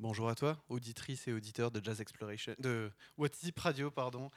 [0.00, 4.30] Bonjour à toi, auditrice et auditeur de Jazz Exploration, de WhatsApp Radio, pardon.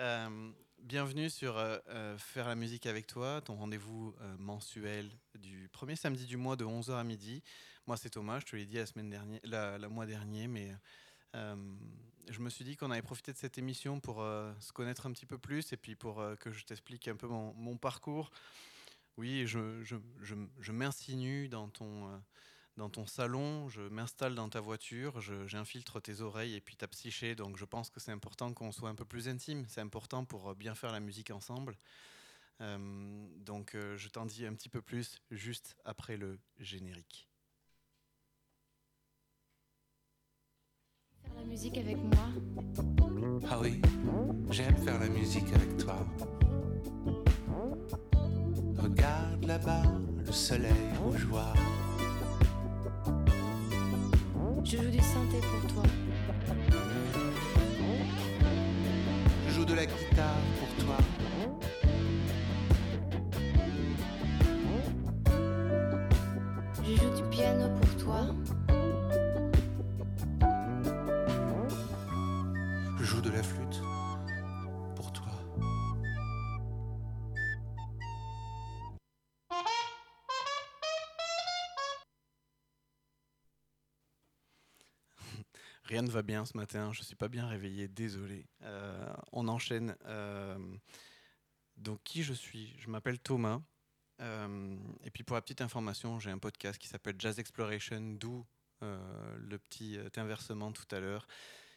[0.00, 5.08] Euh, bienvenue sur euh, euh, Faire la musique avec toi, ton rendez-vous mensuel
[5.38, 7.44] du premier samedi du mois de 11h à midi.
[7.86, 10.74] Moi, c'est Thomas, je te l'ai dit la semaine dernière, la, mois dernier, mais
[11.32, 15.26] je me suis dit qu'on avait profité de cette émission pour se connaître un petit
[15.26, 18.32] peu plus et puis pour que je t'explique un peu mon, parcours.
[19.16, 22.20] Oui, je m'insinue dans ton
[22.76, 27.34] dans ton salon, je m'installe dans ta voiture, j'infiltre tes oreilles et puis ta psyché.
[27.36, 29.64] Donc je pense que c'est important qu'on soit un peu plus intime.
[29.68, 31.76] C'est important pour euh, bien faire la musique ensemble.
[32.60, 37.28] Euh, donc euh, je t'en dis un petit peu plus juste après le générique.
[41.22, 42.28] Faire la musique avec moi.
[43.48, 43.80] Ah oui,
[44.50, 46.04] j'aime faire la musique avec toi.
[48.76, 49.84] Regarde là-bas,
[50.24, 51.54] le soleil rougeoir.
[54.64, 55.82] Je joue du synthé pour toi.
[59.46, 60.96] Je joue de la guitare pour toi.
[66.82, 67.83] Je joue du piano pour toi.
[85.94, 88.48] Rien ne va bien ce matin, je ne suis pas bien réveillé, désolé.
[88.62, 89.94] Euh, on enchaîne.
[90.06, 90.58] Euh,
[91.76, 92.74] donc, qui je suis?
[92.80, 93.60] Je m'appelle Thomas.
[94.20, 98.44] Euh, et puis, pour la petite information, j'ai un podcast qui s'appelle Jazz Exploration, d'où
[98.80, 101.28] le petit inversement tout à l'heure,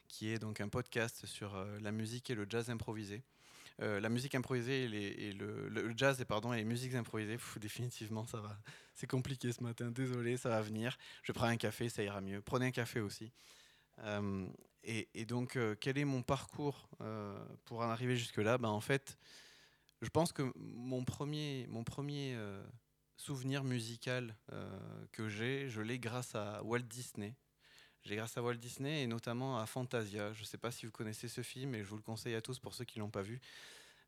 [0.07, 3.23] qui est donc un podcast sur la musique et le jazz improvisé.
[3.77, 8.57] la musique improvisée et, le, jazz et pardon et les musiques improvisées, définitivement ça va.
[8.95, 10.97] C'est compliqué ce matin, désolé, ça va venir.
[11.21, 12.41] Je prends un café, ça ira mieux.
[12.41, 13.31] Prenez un café aussi.
[14.00, 14.48] Euh,
[14.84, 18.58] et, donc, euh, quel est mon parcours euh, pour en arriver jusque-là?
[18.58, 19.18] Ben, En fait,
[20.02, 22.38] je pense que mon premier, mon premier
[23.18, 24.36] souvenir musical
[25.12, 27.36] que j'ai, je l'ai grâce à Walt Disney.
[28.03, 30.31] J'ai grâce à Walt Disney et notamment à Fantasia.
[30.34, 32.41] Je ne sais pas si vous connaissez ce film, mais je vous le conseille à
[32.41, 33.41] tous pour ceux qui ne l'ont pas vu.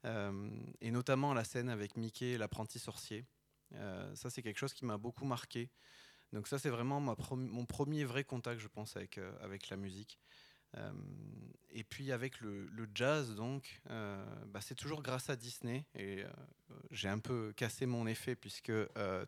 [0.06, 3.26] et notamment la scène avec Mickey, l'apprenti sorcier.
[4.14, 5.70] ça, c'est quelque chose qui m'a beaucoup marqué.
[6.34, 10.20] Donc ça, c'est vraiment mon premier vrai contact, je pense, avec, euh, la musique.
[10.78, 10.92] Euh,
[11.72, 15.86] et puis avec le, jazz, donc, euh, bah, c'est toujours grâce à Disney.
[15.96, 16.24] Et
[16.92, 18.72] j'ai un peu cassé mon effet puisque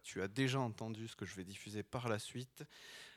[0.03, 2.63] tu as déjà entendu ce que je vais diffuser par la suite.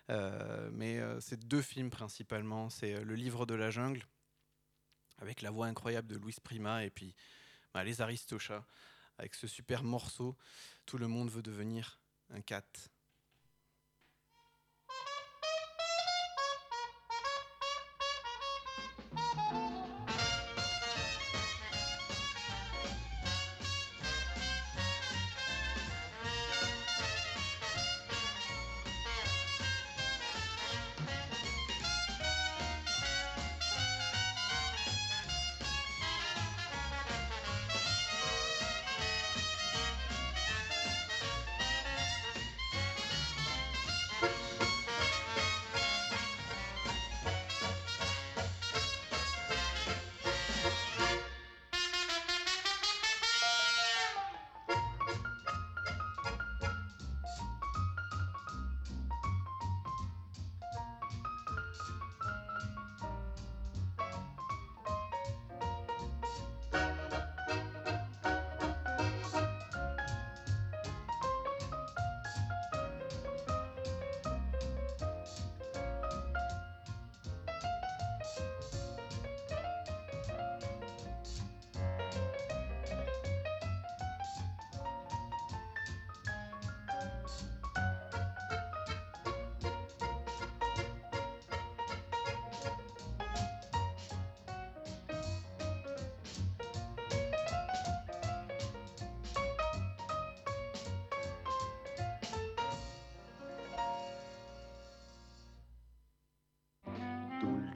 [0.09, 2.71] mais c'est deux films principalement.
[2.71, 4.07] C'est Le Livre de la Jungle,
[5.19, 7.15] avec la voix incroyable de Louis Prima, et puis
[7.75, 8.65] bah, Les Aristochats,
[9.19, 10.37] avec ce super morceau.
[10.87, 12.65] Tout le monde veut devenir un cat.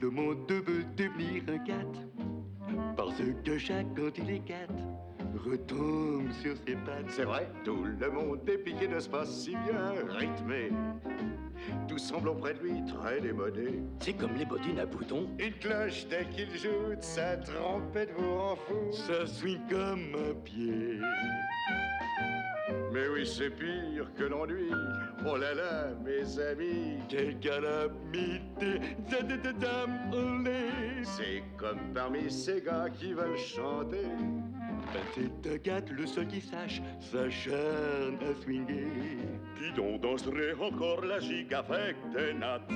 [0.01, 1.75] Le monde veut devenir un cat,
[2.95, 4.67] parce que chaque quand il est cat,
[5.45, 7.09] retombe sur ses pattes.
[7.09, 10.71] C'est vrai, tout le monde est piqué de ce pas si bien rythmé.
[11.89, 13.81] Tout semble auprès de lui très démodé.
[13.99, 15.27] C'est comme les bottines à boutons.
[15.37, 18.91] Une cloche dès qu'il joue, sa trompette vous rend fou.
[18.91, 20.99] Ça swing comme un pied.
[22.99, 24.71] Mais oui, c'est pire que l'ennui.
[25.25, 28.81] Oh là là, mes amis, Quelle calamité,
[31.03, 34.03] c'est comme parmi ces gars qui veulent chanter.
[34.93, 38.87] Ben, c'est Agathe, le seul qui sache, s'acharne à swinguer.
[39.57, 42.69] Qui donc danserait encore la gigue avec des nattes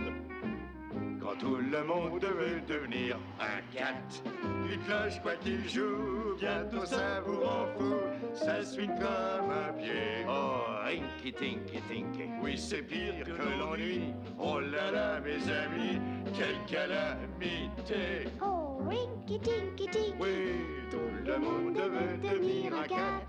[1.19, 4.23] Quand tout le monde veut devenir un cat
[4.71, 10.25] Il cloche quoi qu'il joue, bientôt ça vous rend fou Ça swing comme un pied.
[10.27, 12.29] Oh, rinky tinky tinky.
[12.41, 14.13] Oui, c'est pire que l'ennui.
[14.39, 15.99] Oh là là, mes amis,
[16.33, 18.27] quelle calamité.
[18.41, 20.13] Oh, Winky Tinky Tinky.
[20.19, 23.21] Oui, tout le monde veut devenir un cat.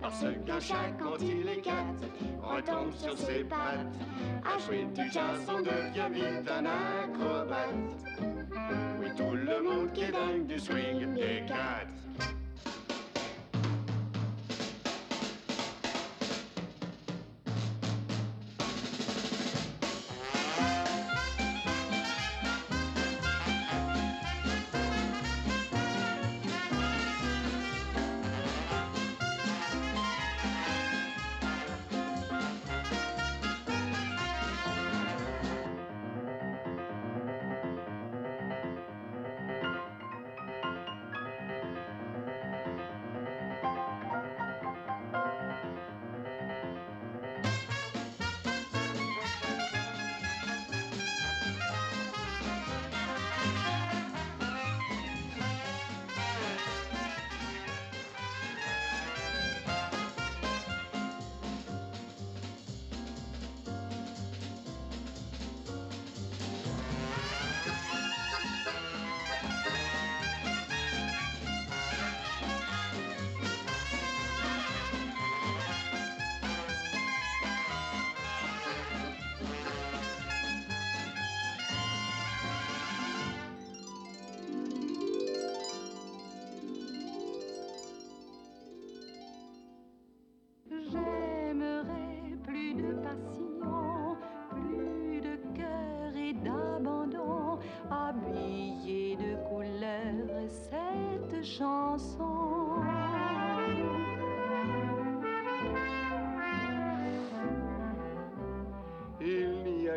[0.00, 1.94] Parce qu'un chat, quand il est cat,
[2.42, 3.96] retombe sur ses pattes.
[4.44, 7.74] À jouer du jazz, on devient vite un acrobate.
[9.00, 11.86] Oui, tout le monde qui est dingue du swing des cats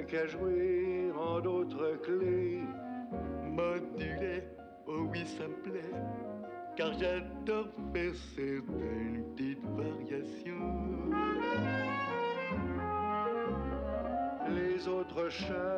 [0.06, 2.62] qu'à jouer en d'autres clés
[3.44, 4.44] Modulé,
[4.88, 5.92] oh oui, ça me plaît.
[6.76, 11.12] Car j'adore faire certaines petites variations.
[14.50, 15.73] Les autres chats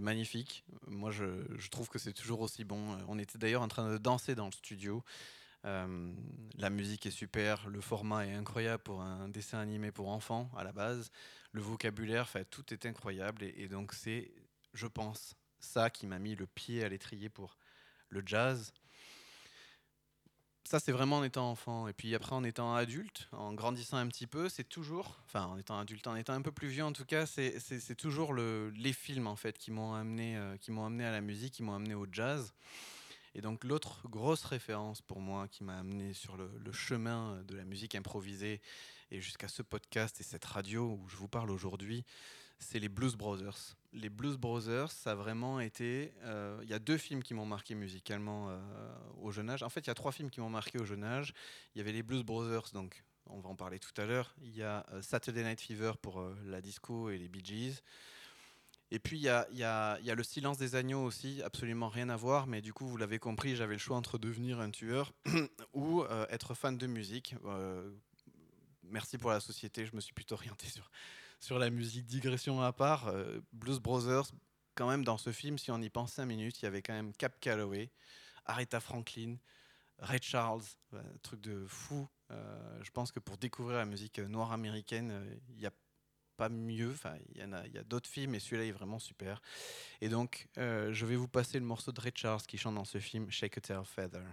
[0.00, 0.64] Magnifique.
[0.86, 2.98] Moi, je, trouve que c'est toujours aussi bon.
[3.08, 5.02] On était d'ailleurs en train de danser dans le studio.
[5.66, 6.12] Euh,
[6.56, 10.64] la musique est super, le format est incroyable pour un dessin animé pour enfants à
[10.64, 11.10] la base.
[11.52, 13.44] Le vocabulaire, tout est incroyable.
[13.44, 14.30] Et donc, c'est,
[14.72, 17.58] je pense, ça qui m'a mis le pied à l'étrier pour
[18.08, 18.72] le jazz.
[20.70, 21.88] Ça, c'est vraiment en étant enfant.
[21.88, 25.58] Et puis après, en étant adulte, en grandissant un petit peu, c'est toujours, enfin, en
[25.58, 28.92] étant adulte, en étant un peu plus vieux, en tout cas, c'est toujours le, les
[28.92, 32.06] films en fait qui m'ont amené, euh, amené à la musique, qui m'ont amené au
[32.12, 32.54] jazz.
[33.34, 37.64] Et donc l'autre grosse référence pour moi qui m'a amené sur le chemin de la
[37.64, 38.60] musique improvisée
[39.10, 42.04] et jusqu'à ce podcast et cette radio où je vous parle aujourd'hui,
[42.60, 43.74] c'est les Blues Brothers.
[43.92, 46.12] Les Blues Brothers, ça a vraiment été...
[46.22, 48.60] euh, Il y a deux films qui m'ont marqué musicalement euh,
[49.20, 49.62] au jeune âge.
[49.64, 51.32] En fait, il y a trois films qui m'ont marqué au jeune âge.
[51.74, 54.34] Il y avait les Blues Brothers, donc on va en parler tout à l'heure.
[54.42, 57.82] Il y a euh, Saturday Night Fever pour la disco et les Bee Gees.
[58.92, 62.16] Et puis il y y y a Le Silence des Agneaux aussi, absolument rien à
[62.16, 65.12] voir, mais du coup, vous l'avez compris, j'avais le choix entre devenir un tueur
[65.74, 67.36] ou être fan de musique.
[68.82, 70.90] Merci pour la société, je me suis plutôt orienté sur,
[71.40, 72.06] sur la musique.
[72.06, 74.30] Digression à part, euh, Blues Brothers,
[74.74, 76.92] quand même dans ce film, si on y pense 5 minutes, il y avait quand
[76.92, 77.90] même Cap Calloway,
[78.46, 79.36] Aretha Franklin,
[80.00, 82.08] Ray Charles, un truc de fou.
[82.30, 85.72] Euh, je pense que pour découvrir la musique noire américaine, euh, il n'y a
[86.36, 86.92] pas mieux.
[86.92, 89.42] Enfin, il y en a, y a d'autres films, mais celui-là est vraiment super.
[90.00, 92.84] Et donc, euh, je vais vous passer le morceau de Ray Charles qui chante dans
[92.84, 94.24] ce film, Shake a Tail Feather.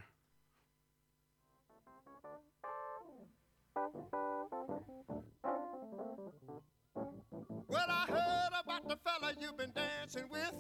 [9.37, 10.53] Fella you've been dancing with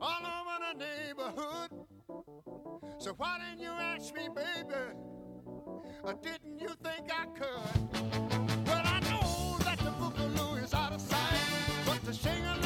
[0.00, 1.70] all over the neighborhood.
[2.98, 4.78] So why didn't you ask me, baby?
[6.04, 8.66] Or didn't you think I could?
[8.66, 11.40] Well, I know that the boogaloo is out of sight,
[11.86, 12.61] but the shingling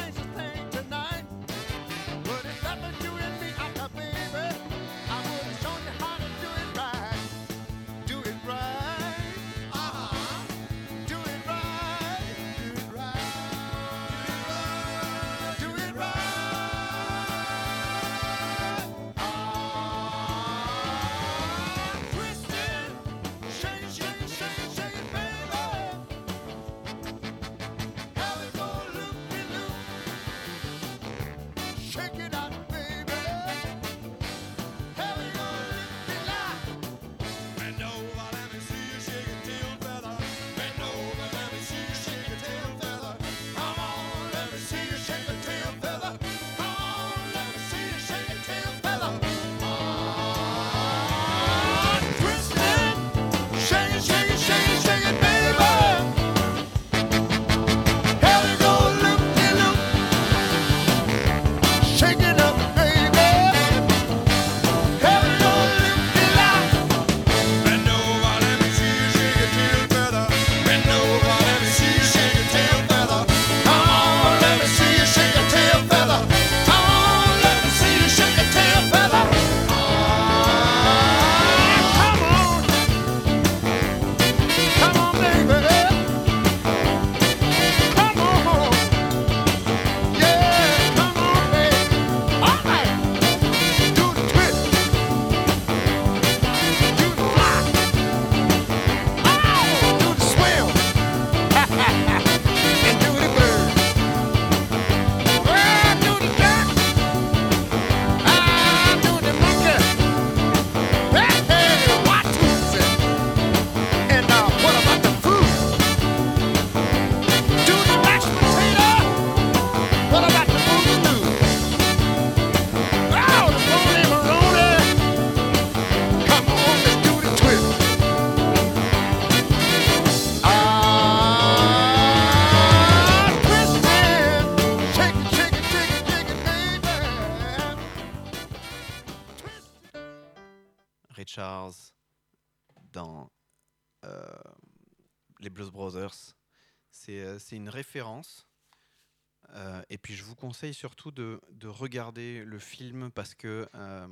[150.37, 154.07] conseille surtout de, de regarder le film parce que euh,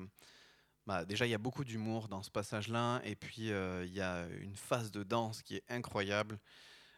[0.85, 4.01] bah, déjà il y a beaucoup d'humour dans ce passage-là et puis euh, il y
[4.01, 6.39] a une phase de danse qui est incroyable.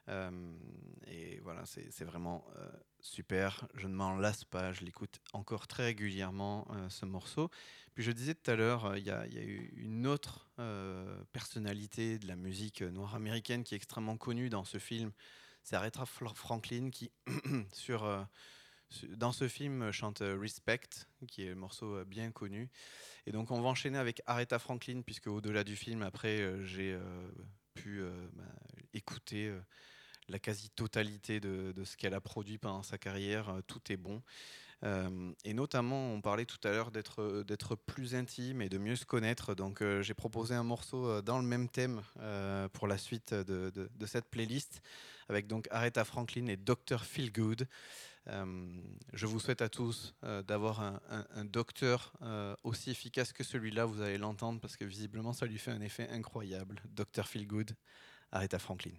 [0.10, 0.31] Euh,
[1.07, 2.46] et voilà, c'est vraiment
[3.01, 3.67] super.
[3.75, 7.50] Je ne m'en lasse pas, je l'écoute encore très régulièrement ce morceau.
[7.93, 10.50] Puis je disais tout à l'heure, il y, a- une autre
[11.34, 15.12] personnalité de la musique noire américaine qui est extrêmement connue dans ce film.
[15.63, 17.12] C'est Aretha Franklin qui,
[17.74, 18.07] sur, su-
[19.10, 22.70] dans ce film, euh, chante euh, Respect, qui est un morceau euh, bien connu.
[23.25, 26.98] Et donc on va enchaîner avec Aretha Franklin, puisque au-delà du film, après, j'ai
[27.74, 28.01] pu
[28.34, 28.44] bah,
[28.94, 29.53] écouter
[30.29, 33.53] la quasi-totalité de, ce qu'elle a produit pendant sa carrière.
[33.67, 34.24] Tout est bon.
[35.44, 39.56] Et notamment, on parlait tout à l'heure d'être plus intime et de mieux se connaître.
[39.56, 42.01] Donc, j'ai proposé un morceau dans le même thème
[42.72, 44.82] pour la suite de cette playlist,
[45.27, 47.03] avec donc Aretha Franklin et Dr.
[47.03, 47.67] Feelgood.
[48.29, 48.46] Euh,
[49.13, 53.86] je vous souhaite à tous euh, d'avoir un, docteur euh, aussi efficace que celui-là.
[53.86, 56.81] Vous allez l'entendre parce que visiblement, ça lui fait un effet incroyable.
[56.89, 57.25] Dr.
[57.25, 57.72] Feelgood,
[58.31, 58.93] Aretha Franklin.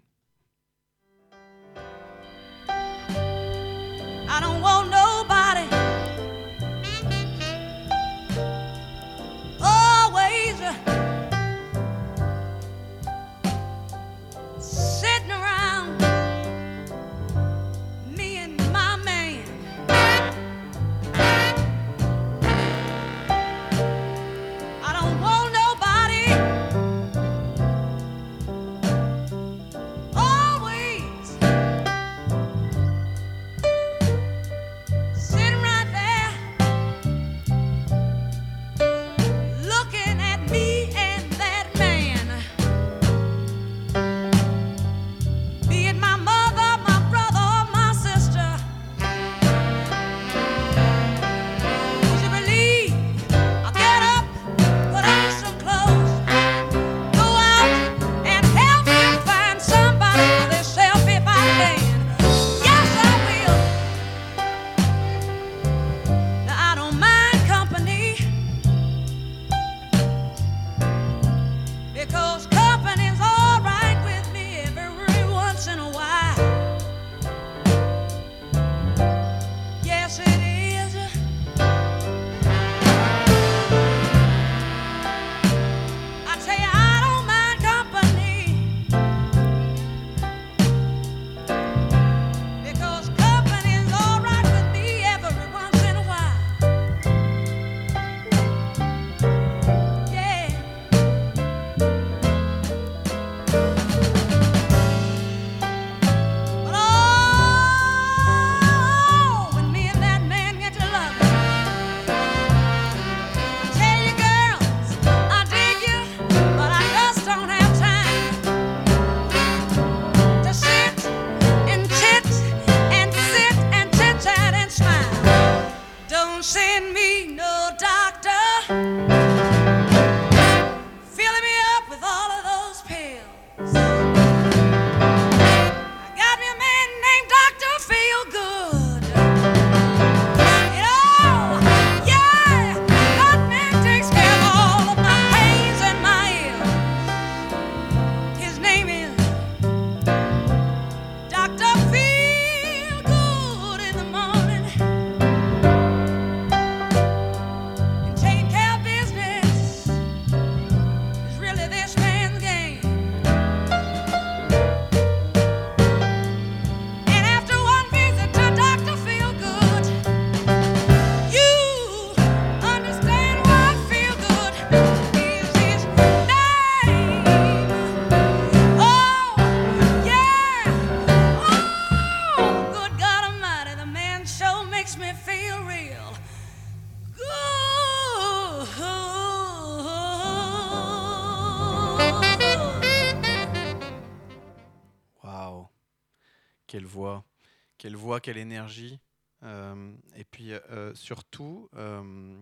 [198.21, 198.99] Quelle énergie.
[199.45, 202.41] Euh, et puis euh, surtout, euh,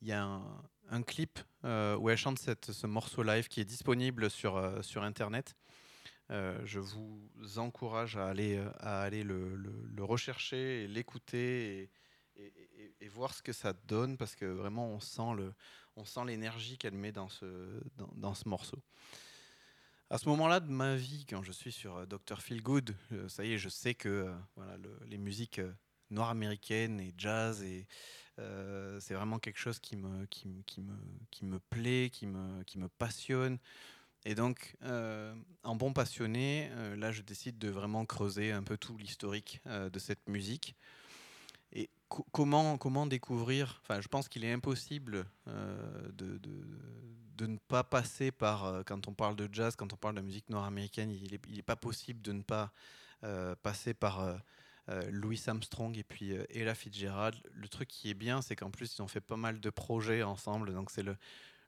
[0.00, 0.40] il y a
[0.90, 5.54] un, clip où elle chante ce morceau live qui est disponible sur, sur Internet.
[6.30, 11.90] Je vous encourage à aller, à aller le, le- rechercher l'écouter
[12.36, 15.52] et, et- et- voir ce que ça donne parce que vraiment on sent le,
[15.96, 17.46] on sent l'énergie qu'elle met dans ce,
[17.96, 18.78] dans, dans ce morceau.
[20.12, 22.42] À ce moment-là de ma vie, quand je suis sur euh, Dr.
[22.42, 24.08] Feelgood, euh, ça y est, je sais que
[24.58, 25.60] euh, les musiques
[26.10, 27.64] noires américaines et jazz,
[28.36, 30.26] c'est vraiment quelque chose qui me,
[31.70, 33.58] plaît, qui me, passionne.
[34.24, 34.76] Et donc,
[35.62, 40.28] en bon passionné, là, je décide de vraiment creuser un peu tout l'historique de cette
[40.28, 40.74] musique.
[42.32, 48.32] Comment, comment découvrir Enfin, je pense qu'il est impossible euh, de, de, ne pas passer
[48.32, 51.40] par, euh, quand on parle de jazz, quand on parle de musique nord-américaine, il n'est
[51.48, 52.72] il est pas possible de ne pas
[53.24, 54.40] euh, passer par
[55.08, 57.36] Louis Armstrong et puis Ella Fitzgerald.
[57.52, 60.24] Le truc qui est bien, c'est qu'en plus, ils ont fait pas mal de projets
[60.24, 60.74] ensemble.
[60.74, 61.16] Donc, c'est le,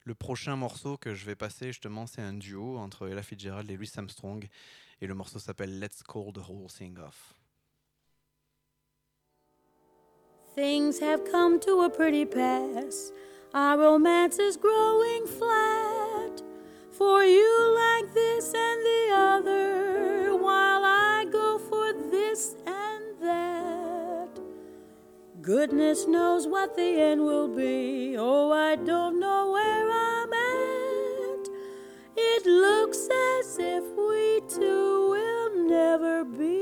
[0.04, 3.76] le prochain morceau que je vais passer, justement, c'est un duo entre Ella Fitzgerald et
[3.76, 4.48] Louis Armstrong.
[5.00, 7.34] Et le morceau s'appelle Let's Call the Whole Thing Off.
[10.54, 13.10] Things have come to a pretty pass.
[13.54, 16.42] Our romance is growing flat.
[16.90, 24.28] For you like this and the other, while I go for this and that.
[25.40, 28.16] Goodness knows what the end will be.
[28.18, 31.48] Oh, I don't know where I'm at.
[32.14, 36.61] It looks as if we two will never be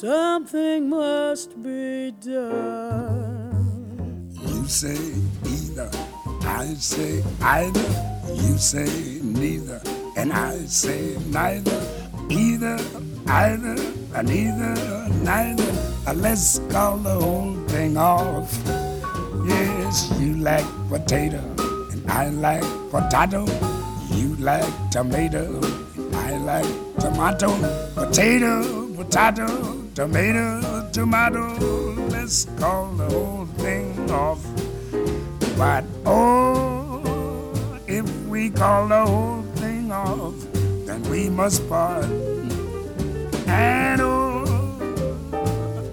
[0.00, 3.52] Something must be done.
[4.32, 4.96] You say
[5.44, 5.90] either,
[6.40, 7.84] I say either.
[8.32, 9.82] You say neither,
[10.16, 11.78] and I say neither.
[12.30, 12.78] Either,
[13.26, 13.76] either,
[14.14, 16.14] and neither, neither.
[16.14, 18.58] Let's call the whole thing off.
[19.46, 21.42] Yes, you like potato,
[21.92, 23.44] and I like potato.
[24.12, 25.60] You like tomato,
[25.94, 27.50] and I like tomato.
[27.94, 31.54] Potato, potato, tomato, tomato.
[32.08, 34.44] Let's call the whole thing off.
[35.56, 37.52] But oh,
[37.86, 40.34] if we call the whole thing off,
[40.86, 42.04] then we must part.
[43.46, 44.44] And oh,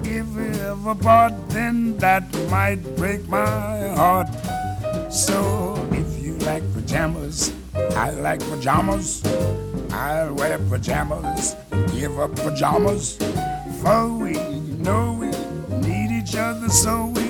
[0.04, 4.30] if we ever part, then that might break my heart.
[5.12, 7.54] So if you like pajamas,
[7.96, 9.24] I like pajamas.
[9.92, 11.56] I'll wear pajamas,
[11.92, 13.18] give up pajamas.
[13.82, 14.34] For we
[14.86, 15.30] know we
[15.88, 17.28] need each other, so we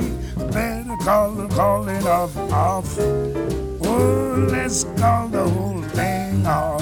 [0.51, 2.97] better call the calling off off.
[2.99, 6.81] Oh, let's call the whole thing off.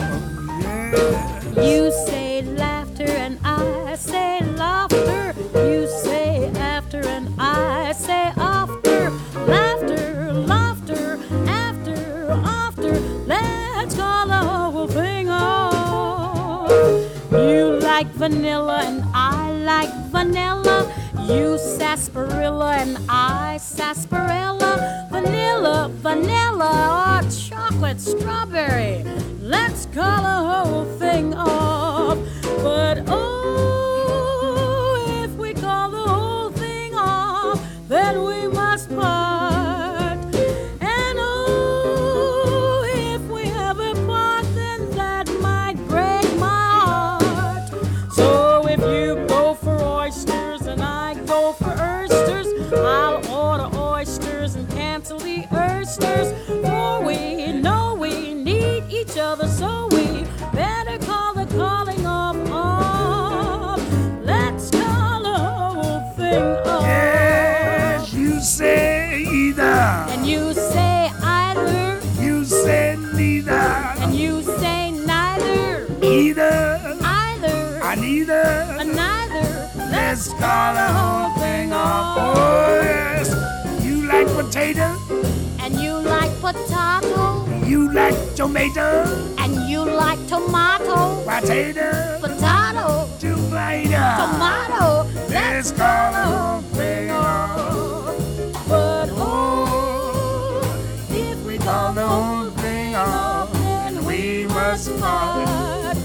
[0.61, 1.61] Yeah.
[1.61, 5.33] You say laughter and I say laughter.
[5.55, 9.09] You say after and I say after.
[9.47, 12.99] Laughter, laughter, after, after.
[13.25, 16.71] Let's call the whole thing off.
[17.31, 19.04] You like vanilla and
[19.65, 20.93] like vanilla.
[21.23, 25.07] You sarsaparilla and I sarsaparilla.
[25.11, 29.03] Vanilla, vanilla, or chocolate strawberry.
[29.41, 30.74] Let's call a whole
[87.95, 89.03] like tomato.
[89.39, 92.19] and you like tomato, Potato.
[92.21, 93.87] potato, Tomato.
[94.21, 95.07] tomato.
[95.29, 96.61] Let's call the whole.
[98.67, 100.79] But oh,
[101.09, 105.95] If we call the whole thing off, then we must part.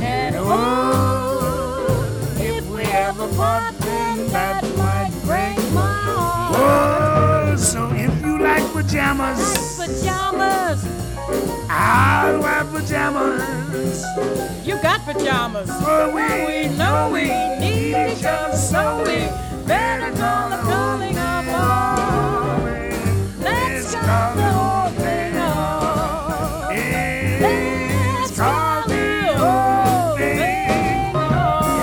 [0.00, 5.80] and Oh, if we ever part, then that might break my
[6.14, 7.48] heart.
[7.52, 10.84] Oh, so if you like pajamas, Pajamas,
[11.72, 14.04] I wear pajamas.
[14.66, 15.70] You got pajamas.
[15.82, 17.28] For we, we know we
[17.60, 19.28] need each other, so we
[19.66, 22.58] better call the calling of all.
[23.38, 26.70] Let's call the whole thing off.
[27.40, 31.80] Let's call the whole thing off.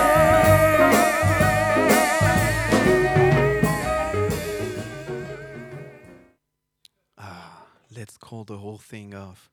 [7.17, 9.49] Ah, let's call the whole thing off.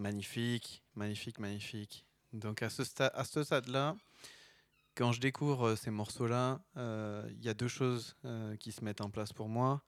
[0.00, 2.06] Magnifique, magnifique, magnifique.
[2.32, 3.94] Donc à ce, stade-là,
[4.94, 8.82] quand je découvre euh, ces morceaux-là, euh, il y a deux choses euh, qui se
[8.82, 9.82] mettent en place pour moi.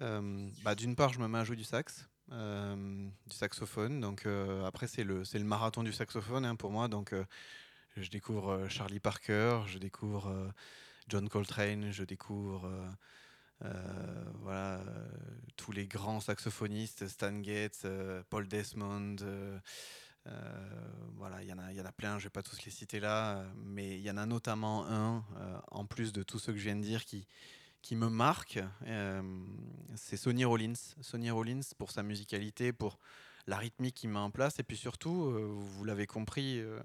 [0.00, 4.00] Bah, D'une part, je me mets à jouer du sax, du saxophone.
[4.00, 4.26] Donc
[4.66, 6.88] après, c'est le, marathon du saxophone hein, pour moi.
[6.88, 7.14] Donc
[7.96, 10.52] je découvre Charlie Parker, je découvre
[11.08, 12.70] John Coltrane, je découvre
[13.60, 15.08] voilà, euh,
[15.56, 19.16] tous les grands saxophonistes, Stan Getz, euh, Paul Desmond.
[19.22, 19.58] euh,
[20.26, 22.70] euh, voilà, il y, en a- y en a plein, je vais pas tous les
[22.70, 26.38] citer là, euh, mais il y en a notamment un, euh, en plus de tous
[26.38, 27.26] ceux que je viens de dire, qui,
[27.80, 28.58] qui me marque.
[28.86, 29.22] euh,
[29.96, 30.74] c'est Sonny Rollins.
[31.00, 32.98] Sonny Rollins pour sa musicalité, pour
[33.46, 36.78] la rythmique qu'il met en place, et puis surtout, euh, vous l'avez compris, euh,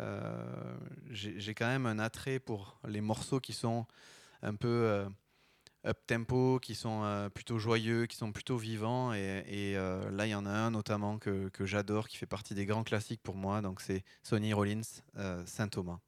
[0.00, 0.76] euh,
[1.10, 3.86] j'ai quand même un attrait pour les morceaux qui sont
[4.42, 5.08] un peu euh,
[5.86, 9.12] up tempo, qui sont euh, plutôt joyeux, qui sont plutôt vivants.
[9.12, 12.54] Et, euh, là, il y en a un notamment que, que j'adore, qui fait partie
[12.54, 13.60] des grands classiques pour moi.
[13.62, 14.82] Donc c'est Sonny Rollins,
[15.16, 15.98] euh, Saint Thomas.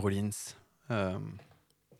[0.00, 0.54] Rollins,
[0.90, 1.18] euh,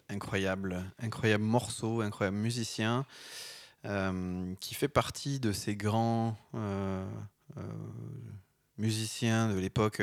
[0.08, 3.06] incroyable, incroyable morceau, incroyable musicien,
[3.84, 7.04] euh, qui fait partie de ces grands euh,
[8.78, 10.02] musiciens de l'époque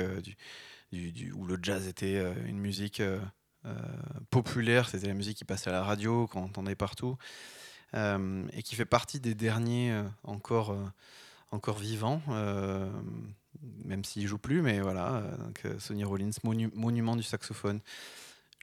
[0.93, 3.01] où le jazz était une musique
[4.29, 7.17] populaire, c'était la musique qui passait à la radio, qu'on entendait partout,
[7.93, 10.77] et qui fait partie des derniers encore,
[11.51, 12.21] encore vivants.
[13.85, 17.79] Même s'il joue plus, mais voilà, euh, euh, Sonny Rollins, monu- monument du saxophone.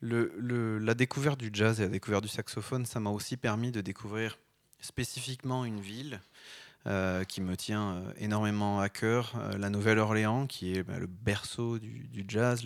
[0.03, 4.39] La découverte du jazz et la découverte du saxophone, ça m'a aussi permis de découvrir
[4.81, 6.21] spécifiquement une ville
[6.87, 12.25] euh, qui me tient énormément à cœur, la Nouvelle-Orléans, qui est bah, le berceau du,
[12.29, 12.65] jazz,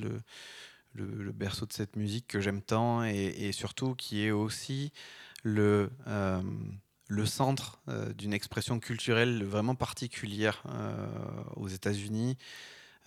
[0.95, 4.93] le, berceau de cette musique que j'aime tant, et, surtout qui est aussi
[5.45, 5.91] le,
[7.09, 11.07] le centre euh, d'une expression culturelle vraiment particulière euh,
[11.57, 12.37] aux États-Unis,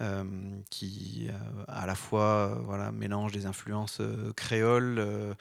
[0.01, 0.23] euh,
[0.71, 1.29] qui
[1.67, 4.01] à la fois voilà, mélange des influences
[4.35, 5.35] créoles,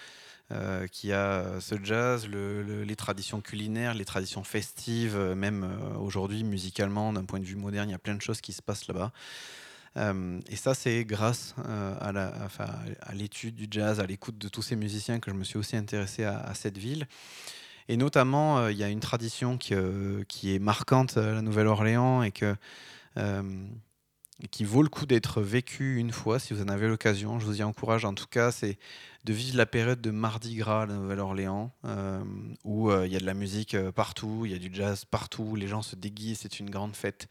[0.93, 5.67] qui a ce jazz, le- le- les traditions culinaires, les traditions festives, même
[6.01, 8.61] aujourd'hui musicalement, d'un point de vue moderne, il y a plein de choses qui se
[8.61, 9.13] passent là-bas.
[10.49, 15.31] Et ça, c'est grâce à l'étude du jazz, à l'écoute de tous ces musiciens que
[15.31, 17.07] je me suis aussi intéressé à cette ville.
[17.91, 21.43] Et notamment, euh, il y a une tradition qui, euh, qui est marquante à la
[21.43, 22.33] Nouvelle-Orléans et
[23.17, 23.43] euh,
[24.53, 27.41] qui vaut le coup d'être vécue une fois si vous en avez l'occasion.
[27.41, 28.79] Je vous y encourage en tout cas, c'est
[29.25, 31.73] de vivre la période de Mardi Gras à la Nouvelle-Orléans,
[32.65, 35.67] où il y a de la musique partout, il y a du jazz partout, les
[35.67, 37.29] gens se déguisent, c'est une grande fête.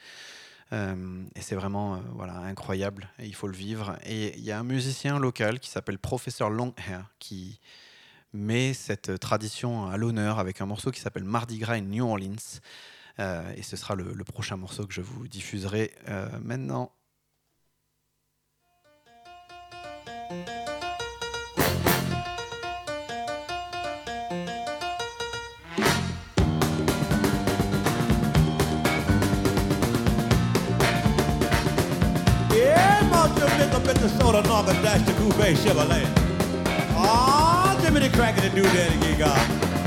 [0.71, 3.97] Et c'est vraiment voilà, incroyable, et il faut le vivre.
[4.05, 7.59] Et il y a un musicien local qui s'appelle Professeur Longhair qui
[8.33, 12.59] met cette tradition à l'honneur avec un morceau qui s'appelle Mardi Gras New Orleans.
[13.19, 16.91] Euh, et ce sera le, prochain morceau que je vous diffuserai euh, maintenant.
[37.89, 39.78] Give me the crack of the new daddy, God.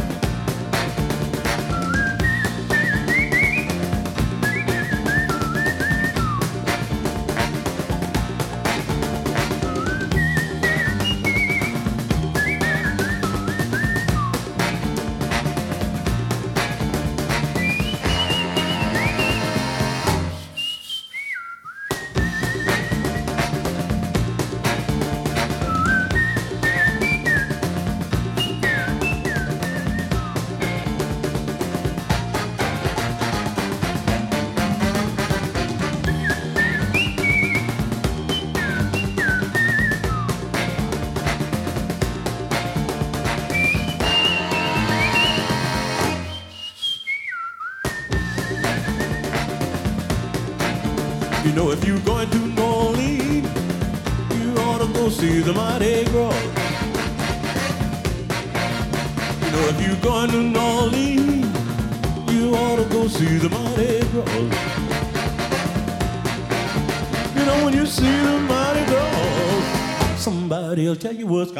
[70.94, 71.56] Somebody'll tell you what's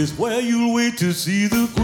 [0.00, 1.79] is where you'll wait to see the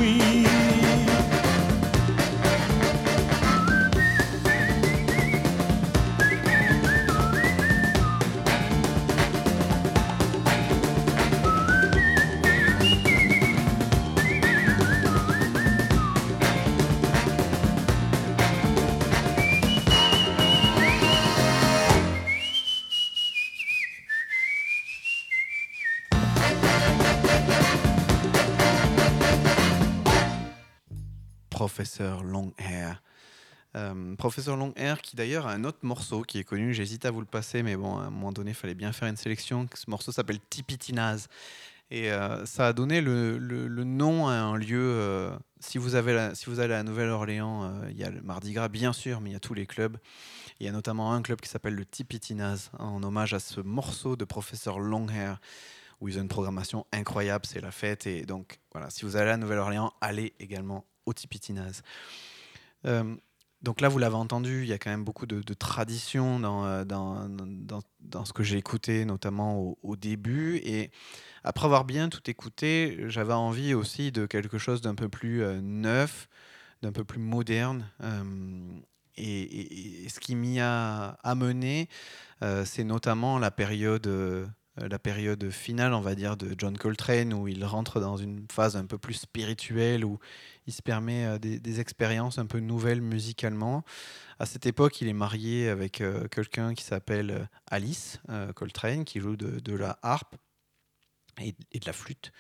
[34.37, 37.27] Professeur Longhair qui d'ailleurs a un autre morceau qui est connu, j'hésite à vous le
[37.27, 39.67] passer, mais bon, à un moment donné, il fallait bien faire une sélection.
[39.73, 41.29] Ce morceau s'appelle Tipitinaz.
[41.91, 43.39] Et euh, ça a donné le,
[43.85, 44.79] nom à un lieu.
[44.79, 49.23] euh, si, vous allez à Nouvelle-Orléans, euh, il y a le Mardi Gras, bien sûr,
[49.23, 49.97] mais il y a tous les clubs.
[50.61, 54.17] Il y a notamment un club qui s'appelle le Tipitinaz, en hommage à ce morceau
[54.17, 55.41] de Professeur Longhair,
[56.03, 58.07] où ils ont une programmation incroyable, c'est la fête.
[58.07, 61.83] Et donc, voilà, si vous allez à Nouvelle-Orléans, allez également au Tipitinaz.
[63.63, 67.29] Donc là, vous l'avez entendu, il y a quand même beaucoup de, dans, euh, dans,
[67.29, 70.59] dans, dans ce que j'ai écouté, notamment au, début.
[70.59, 70.91] Et
[71.43, 75.61] après avoir bien tout écouté, j'avais envie aussi de quelque chose d'un peu plus euh,
[75.63, 76.29] neuf,
[76.83, 77.91] d'un peu plus moderne.
[78.03, 78.23] Euh,
[79.17, 81.89] et, ce qui m'y a amené,
[82.65, 84.07] c'est notamment la période,
[84.79, 88.77] la période finale, on va dire, de John Coltrane, où il rentre dans une phase
[88.77, 90.19] un peu plus spirituelle, où
[90.67, 93.85] il se permet euh, des, expériences un peu nouvelles musicalement.
[94.39, 99.05] À cette époque, il est marié avec euh, quelqu'un qui s'appelle euh, Alice euh, Coltrane,
[99.05, 100.37] qui joue de, la harpe
[101.41, 102.33] et, de la flûte.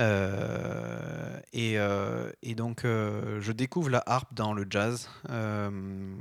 [0.00, 5.08] Euh, et, euh, donc, euh, je découvre la harpe dans le jazz.
[5.30, 6.14] euh,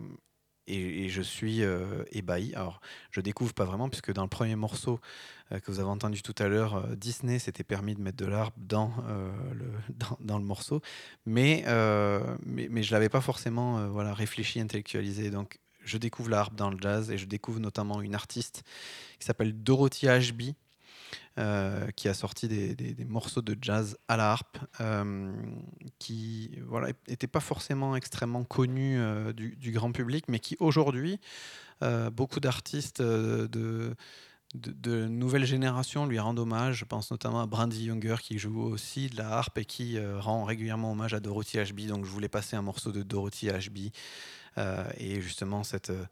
[0.67, 2.53] et, je suis euh, ébahi.
[2.55, 2.81] Alors,
[3.11, 6.35] je découvre pas vraiment, puisque dans le premier morceau euh, que vous avez entendu tout
[6.37, 9.71] à l'heure, euh, Disney s'était permis de mettre de l'harpe dans, euh, le,
[10.19, 10.81] dans, le morceau,
[11.25, 15.29] mais, euh, mais, je l'avais pas forcément euh, voilà, réfléchi, intellectualisé.
[15.29, 18.63] Donc, je découvre la harpe dans le jazz et je découvre notamment une artiste
[19.19, 20.55] qui s'appelle Dorothy Ashby,
[21.39, 24.37] euh, qui a sorti des, des- morceaux de jazz à la
[24.79, 25.33] euh,
[25.97, 31.19] qui voilà n'étaient pas forcément extrêmement connus euh, du, grand public, mais qui aujourd'hui,
[31.83, 33.95] euh, beaucoup d'artistes euh, de,
[34.55, 36.77] de, de nouvelle génération lui rendent hommage.
[36.77, 40.19] Je pense notamment à Brandy Younger qui joue aussi de la harpe et qui euh,
[40.19, 41.87] rend régulièrement hommage à Dorothy Ashby.
[41.87, 43.91] Donc je voulais passer un morceau de Dorothy Ashby
[44.57, 46.05] euh, et justement cette euh,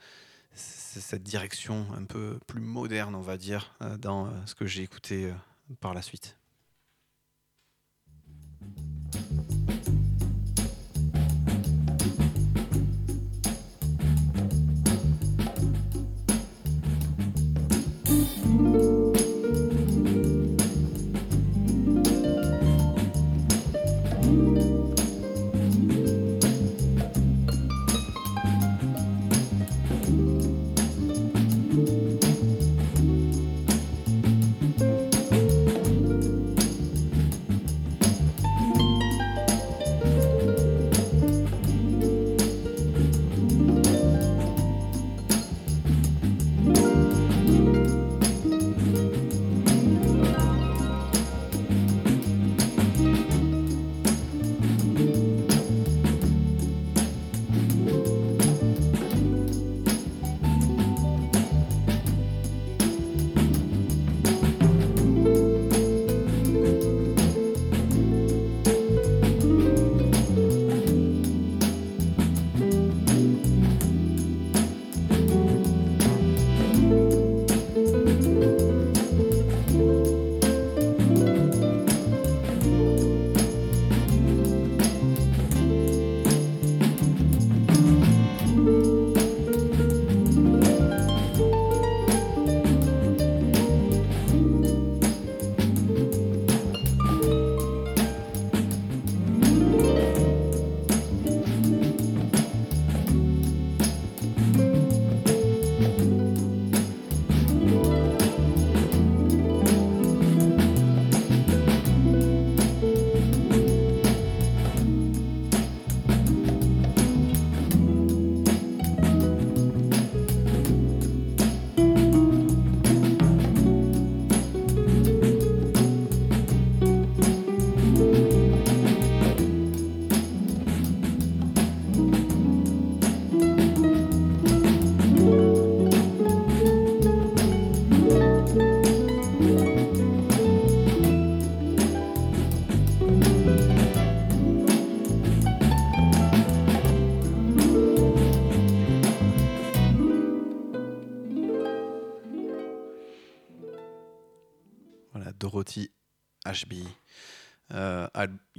[0.53, 5.31] cette direction un peu plus moderne, on va dire, dans ce que j'ai écouté
[5.79, 6.38] par la suite.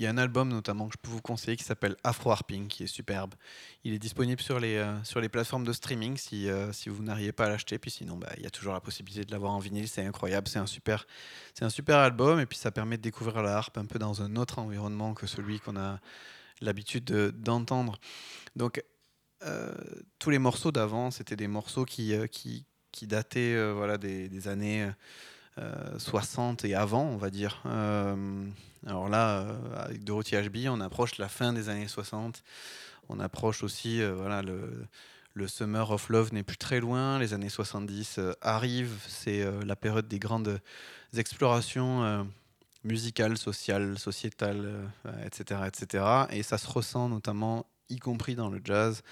[0.01, 2.69] Il y a un album notamment que je peux vous conseiller qui s'appelle Afro Harping,
[2.69, 3.35] qui est superbe.
[3.85, 7.03] Il est disponible sur les, euh, sur les plateformes de streaming si, euh, si vous
[7.03, 7.79] n'arrivez pas à l'acheter.
[7.79, 9.89] Puis sinon, bah, il y a toujours la possibilité de l'avoir en vinyle.
[9.89, 11.07] C'est incroyable, c'est un, super,
[11.53, 12.41] c'est un super album.
[12.41, 15.27] Et puis ça permet de découvrir la harpe un peu dans un autre environnement que
[15.27, 16.01] celui qu'on a
[16.63, 18.01] l'habitude de- d'entendre.
[18.57, 18.83] Donc
[19.45, 19.75] euh,
[20.19, 24.91] tous les morceaux d'avant, c'était des morceaux qui, qui, qui dataient voilà, des, des années
[25.59, 27.63] euh, 60 et avant, on va dire.
[28.87, 32.43] Alors là, euh, avec Dorothy Ashby, on approche la fin des années 60.
[33.09, 34.89] On approche aussi, euh, voilà, le,
[35.47, 37.19] Summer of Love n'est plus très loin.
[37.19, 38.99] Les années 70 euh, arrivent.
[39.09, 40.61] C'est la période des grandes
[41.17, 42.29] explorations
[42.85, 44.71] musicales, sociales, sociétales,
[45.25, 46.05] etc., etc.
[46.31, 49.03] Et ça se ressent notamment, y compris dans le jazz,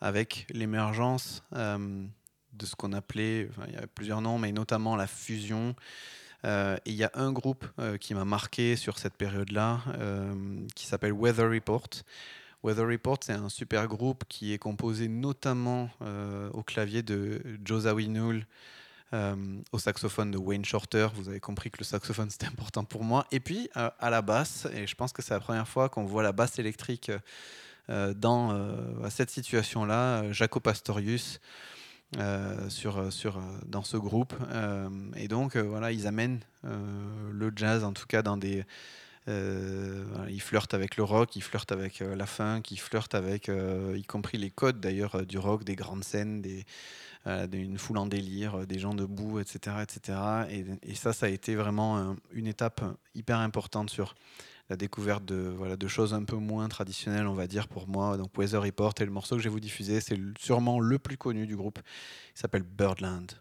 [0.00, 5.76] avec l'émergence de ce qu'on appelait, il y a plusieurs noms, mais notamment la fusion.
[6.44, 10.34] Euh, il y a un groupe euh, qui m'a marqué sur cette période-là, euh,
[10.74, 11.88] qui s'appelle Weather Report.
[12.62, 15.90] Weather Report, c'est un super groupe qui est composé notamment
[16.52, 18.10] au clavier de Josawi
[19.14, 19.36] euh,
[19.70, 21.06] au saxophone de Wayne Shorter.
[21.14, 23.26] Vous avez compris que le saxophone c'était important pour moi.
[23.30, 26.24] Et puis à la basse, et je pense que c'est la première fois qu'on voit
[26.24, 27.12] la basse électrique
[27.88, 31.40] dans cette situation-là, Jaco Pastorius.
[32.16, 37.30] Euh, sur, sur, euh, dans ce groupe Euh, et donc euh, voilà ils amènent euh,
[37.32, 38.64] le jazz en tout cas dans des
[39.28, 43.50] euh, ils flirtent avec le rock, ils flirtent avec euh, la funk, ils flirtent avec,
[43.50, 46.64] euh, y compris les codes d'ailleurs euh, du rock, des grandes scènes, des,
[47.26, 49.76] euh, d'une foule en délire, euh, des gens debout, etc.
[49.82, 50.18] etc.
[50.50, 52.80] Et, et ça, ça a été vraiment euh, une étape
[53.14, 54.14] hyper importante sur
[54.70, 58.16] la découverte de, voilà, de choses un peu moins traditionnelles, on va dire, pour moi.
[58.16, 61.16] Donc Weather Report et le morceau que je vais vous diffuser, c'est sûrement le plus
[61.16, 61.78] connu du groupe.
[62.34, 63.32] Il s'appelle Birdland.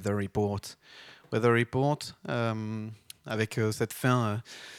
[0.00, 0.60] Weather Report.
[1.32, 1.98] Weather Report,
[2.28, 2.88] euh,
[3.26, 4.36] avec euh, cette fin, euh,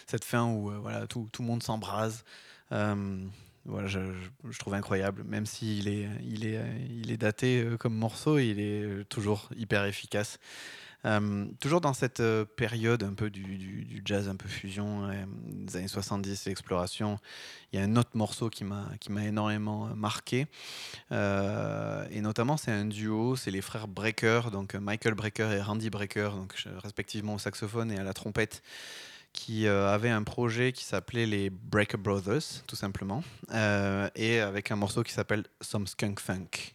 [0.08, 2.24] cette fin où euh, voilà, tout, tout le monde s'embrase.
[2.72, 3.24] Euh,
[3.66, 4.00] voilà, je,
[4.50, 6.60] je- trouve incroyable, même s'il est, il est,
[6.90, 10.40] il est daté comme morceau, il est toujours hyper efficace.
[11.06, 15.78] Euh, toujours dans cette euh, période un peu du, jazz, un peu fusion, euh, des
[15.78, 17.20] années 70, l'exploration,
[17.72, 18.88] il y a un autre morceau qui m'a
[19.26, 20.48] énormément marqué.
[21.12, 26.32] Et notamment, c'est un duo, c'est les frères Brecker, donc Michael Brecker et Randy Brecker,
[26.36, 28.62] donc, respectivement au saxophone et à la trompette,
[29.34, 33.24] qui euh, avaient un projet qui s'appelait les Brecker Brothers, tout simplement,
[34.16, 36.74] et avec un morceau qui s'appelle Some Skunk Funk.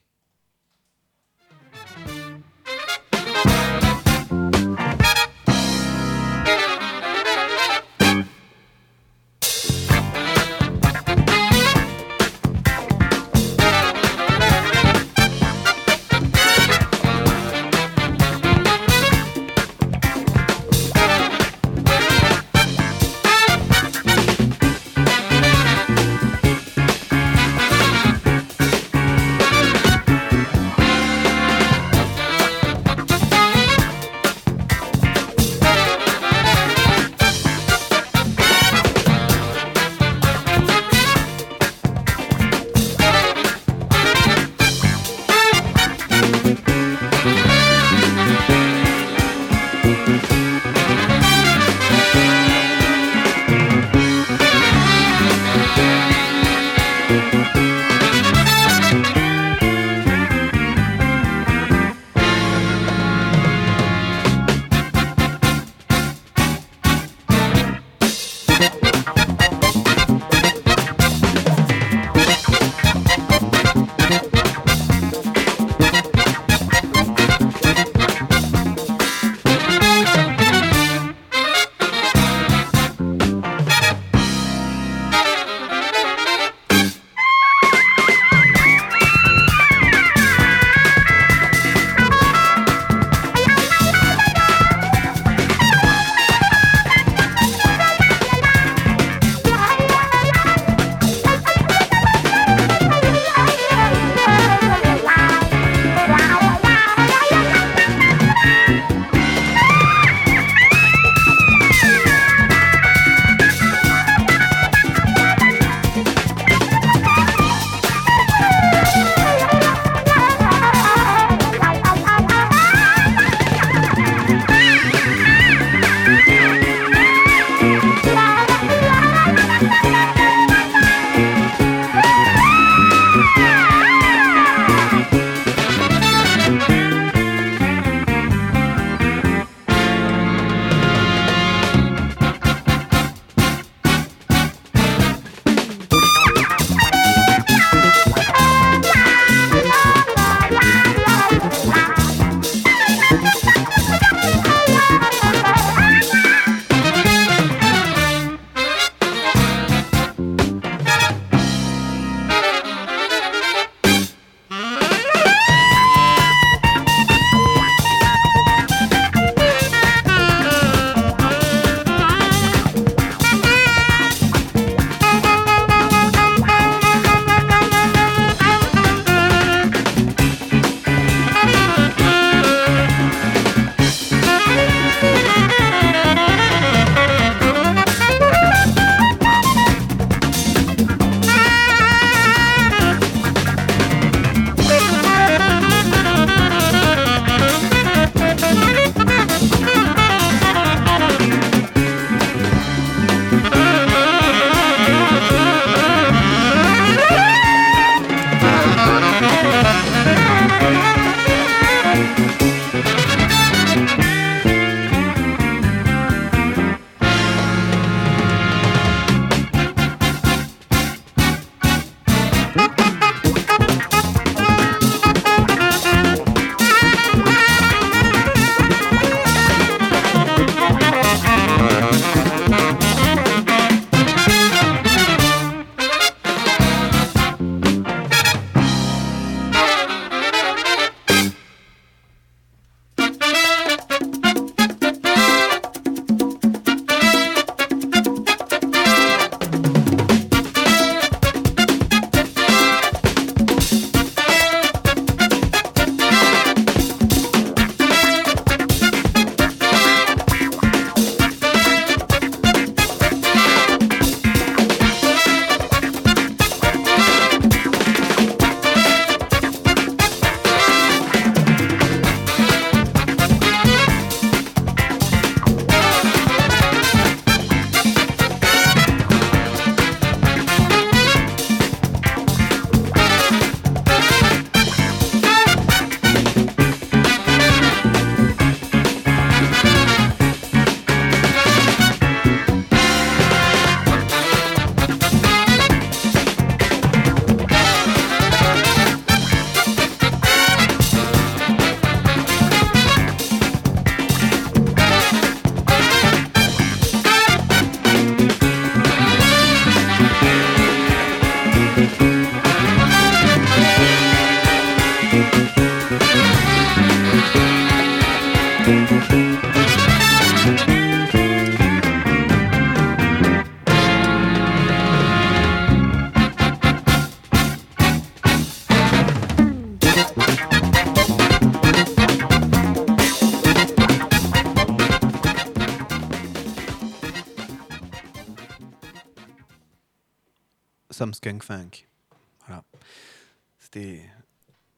[343.59, 344.03] C'était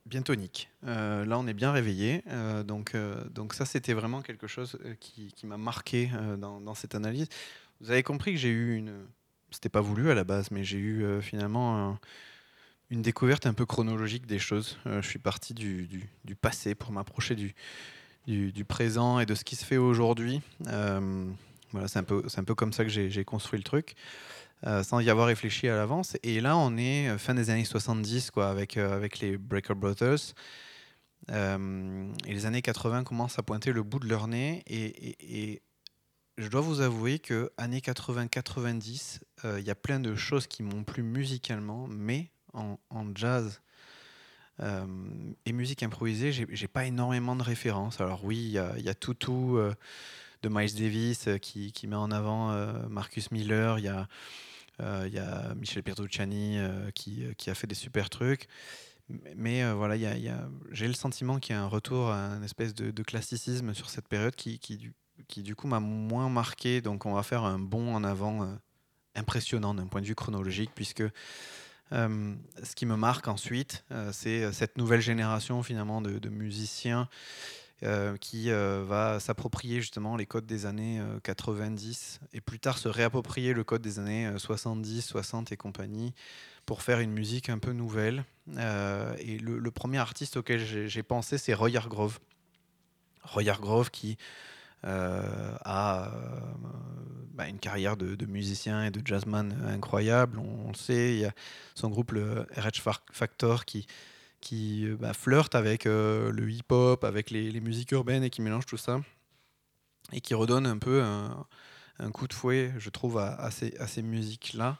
[0.08, 0.70] bien tonique.
[0.84, 2.22] Euh, là, on est bien réveillé.
[2.28, 7.28] Euh, donc, euh, donc ça, c'était vraiment quelque chose qui, m'a marqué dans, cette analyse.
[7.80, 9.06] Vous avez compris que j'ai eu une...
[9.50, 11.98] C'était pas voulu à la base, mais j'ai eu finalement un-
[12.90, 14.78] une découverte un peu chronologique des choses.
[14.84, 16.08] Je suis parti du,
[16.40, 20.42] passé pour m'approcher du, présent et de ce qui se fait aujourd'hui.
[20.64, 23.94] C'est un, peu- comme ça que j'ai construit le truc.
[24.66, 26.16] Euh, sans y avoir réfléchi à l'avance.
[26.22, 29.74] Et là, on est euh, fin des années 70, quoi, avec, euh, avec les Breaker
[29.74, 30.34] Brothers.
[31.30, 34.62] Et les années 80 commencent à pointer le bout de leur nez.
[34.66, 35.62] Et,
[36.38, 40.62] je dois vous avouer que années 80-90, euh, il y a plein de choses qui
[40.62, 42.78] m'ont plu musicalement, mais en,
[43.14, 43.60] jazz
[45.44, 48.00] et musique improvisée, j'ai pas énormément de références.
[48.00, 49.72] Alors oui, il y a, Tutu euh,
[50.42, 53.78] de Miles Davis euh, qui, qui met en avant euh, Marcus Miller.
[53.78, 54.08] Il y a
[54.80, 56.58] euh, il y a Michel Petrucciani
[56.94, 58.46] qui, qui a fait des super trucs.
[59.34, 59.96] Mais voilà,
[60.70, 63.90] j'ai le sentiment qu'il y a un retour à une espèce de, de classicisme sur
[63.90, 64.92] cette période qui, qui,
[65.26, 66.80] qui, du coup m'a moins marqué.
[66.80, 68.56] Donc on va faire un bond en avant
[69.16, 71.02] impressionnant d'un point de vue chronologique, puisque
[71.90, 77.08] ce qui me marque ensuite, c'est cette nouvelle génération finalement de, musiciens
[78.20, 82.88] qui euh, va s'approprier justement les codes des années euh, 90 et plus tard se
[82.88, 86.12] réapproprier le code des années euh, 70, 60 et compagnie
[86.66, 88.24] pour faire une musique un peu nouvelle.
[88.56, 92.18] Euh, et le, premier artiste auquel j'ai pensé, c'est Roy Hargrove.
[93.22, 94.18] Roy Hargrove qui
[94.84, 96.40] euh, a euh,
[97.32, 100.40] bah, une carrière de, musicien et de jazzman incroyable.
[100.40, 101.32] On, on le sait, il y a
[101.76, 103.86] son groupe, le RH Fa- Factor, qui,
[104.40, 108.66] qui euh, bah, flirte avec euh, le hip-hop, avec les, musiques urbaines et qui mélange
[108.66, 109.00] tout ça.
[110.12, 114.78] Et qui redonne un peu un, coup de fouet, je trouve, à, ces, musiques-là.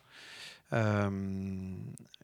[0.72, 1.74] Euh,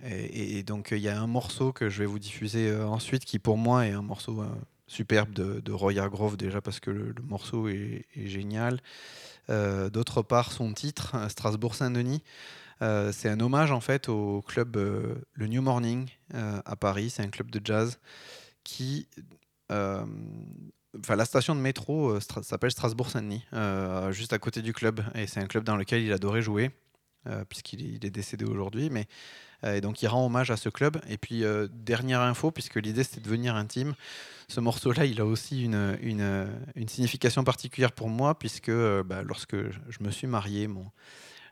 [0.03, 3.57] et, donc il y a un morceau que je vais vous diffuser ensuite qui pour
[3.57, 4.45] moi est un morceau
[4.87, 8.81] superbe de, Roy Hargrove déjà parce que le, morceau est, est génial.
[9.49, 12.23] D'autre part son titre, Strasbourg Saint-Denis,
[12.83, 17.11] euh, c'est un hommage en fait au club le New Morning euh, à Paris.
[17.11, 17.99] C'est un club de jazz
[18.63, 19.09] qui
[19.73, 20.05] euh,
[20.97, 23.45] Enfin, la station de métro euh, s'appelle Strasbourg-Saint-Denis,
[24.13, 25.01] juste à côté du club.
[25.17, 26.71] Et c'est un club dans lequel il adorait jouer,
[27.49, 28.91] puisqu'il est- décédé aujourd'hui.
[28.91, 29.09] Mais
[29.67, 30.99] et donc il rend hommage à ce club.
[31.09, 33.97] Et puis dernière info, puisque l'idée c'était de devenir intime,
[34.47, 39.99] ce morceau-là, il a aussi une, une, signification particulière pour moi, puisque bah, lorsque je
[40.01, 40.87] me suis marié, mon,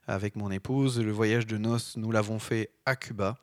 [0.07, 1.01] avec mon épouse.
[1.01, 3.37] Le voyage de noces, nous l'avons fait à Cuba.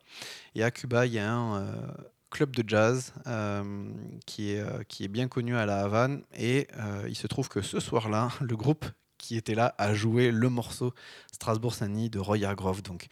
[0.55, 1.87] Et à Cuba, il y a un euh,
[2.29, 3.91] club de jazz euh,
[4.25, 6.23] qui, est, euh, qui est bien connu à La Havane.
[6.37, 6.67] Et
[7.07, 8.85] il se trouve que ce soir-là, le groupe
[9.17, 10.93] qui était là a joué le morceau
[11.33, 12.81] Strasbourg-Saint-Denis de Roy Hargrove.
[12.81, 13.07] Donc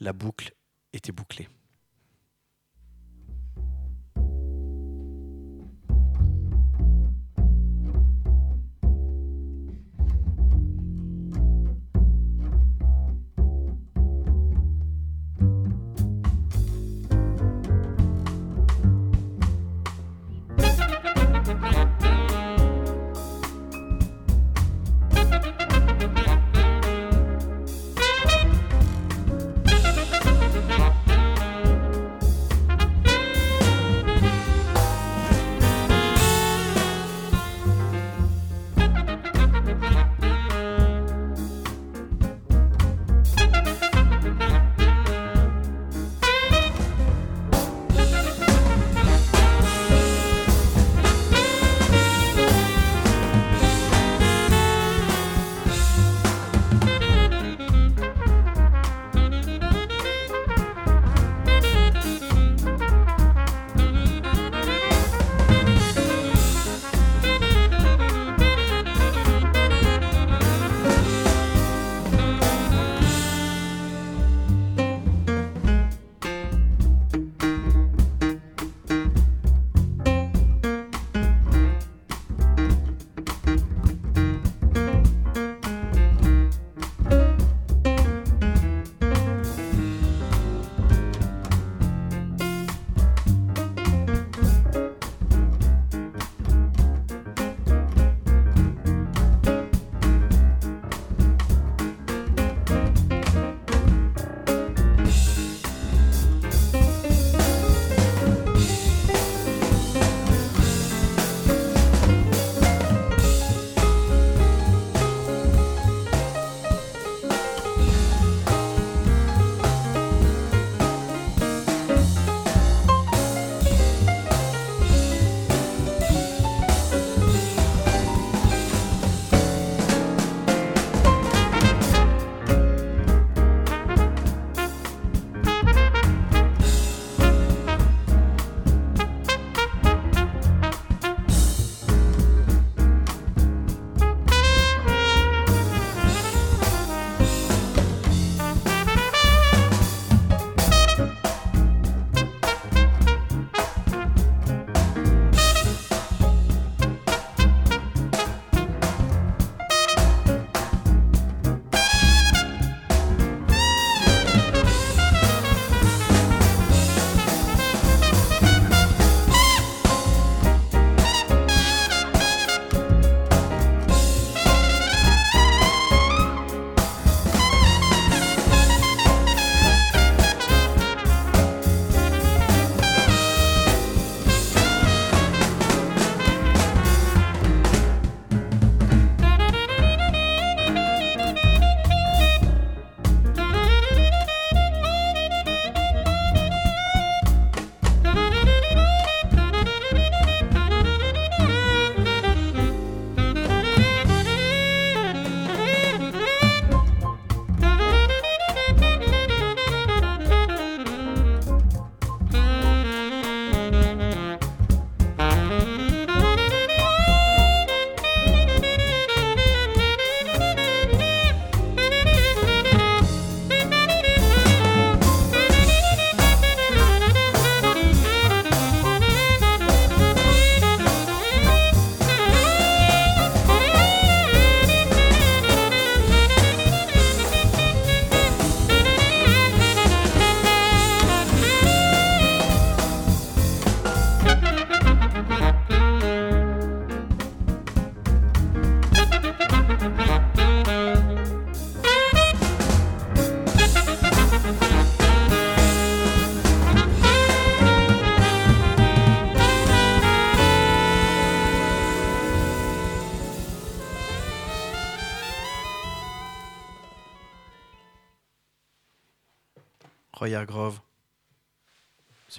[0.00, 0.52] la boucle
[0.92, 1.48] était bouclée.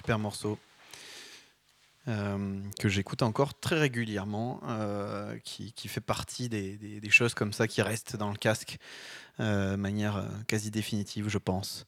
[0.04, 0.58] Super morceau.
[2.08, 7.80] euh, que j'écoute encore très régulièrement, euh, qui, fait partie des, choses comme ça qui
[7.80, 8.76] restent dans le casque
[9.40, 11.86] euh, de manière quasi définitive, je pense.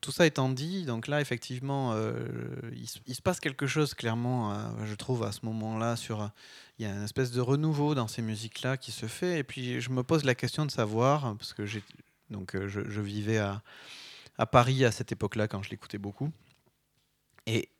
[0.00, 1.94] Tout ça étant dit, donc là, effectivement,
[2.72, 4.56] il, se- passe quelque chose clairement,
[4.86, 5.96] je trouve, à ce moment-là.
[5.96, 6.30] Sur,
[6.78, 9.38] il y a une espèce de renouveau dans ces musiques-là qui se fait.
[9.38, 11.82] Et puis, je me pose la question de savoir, parce que j'ai,
[12.30, 13.60] donc, je vivais à,
[14.38, 16.30] à Paris à cette époque-là quand je l'écoutais beaucoup.
[17.46, 17.70] Et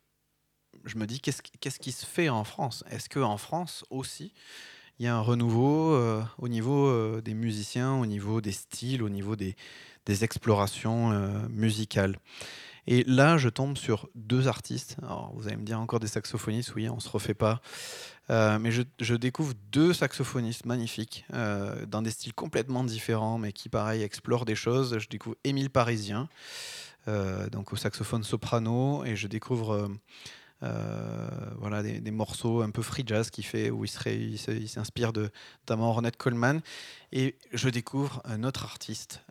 [0.85, 1.41] je me dis, qu'est-ce,
[1.79, 2.83] qui- se fait en France?
[2.89, 4.33] Est-ce qu'en France aussi,
[4.99, 9.03] il y a un renouveau euh, au niveau euh, des musiciens, au niveau des styles,
[9.03, 9.55] au niveau des,
[10.21, 12.17] explorations euh, musicales?
[12.87, 14.95] Et là, je tombe sur deux artistes.
[15.03, 17.61] Alors, vous allez me dire encore des saxophonistes, oui, on se refait pas.
[18.29, 23.69] Euh, mais je, découvre deux saxophonistes magnifiques, euh, dans des styles complètement différents, mais qui,
[23.69, 24.99] pareil, explorent des choses.
[24.99, 26.27] Je découvre Émile Parisien,
[27.07, 29.89] euh, donc au saxophone soprano, et je découvre
[30.59, 35.29] voilà, des, morceaux un peu free jazz qui fait, où il, serait- il s'inspire de
[35.61, 36.61] notamment Ornette Coleman.
[37.13, 39.21] Et je découvre un autre artiste,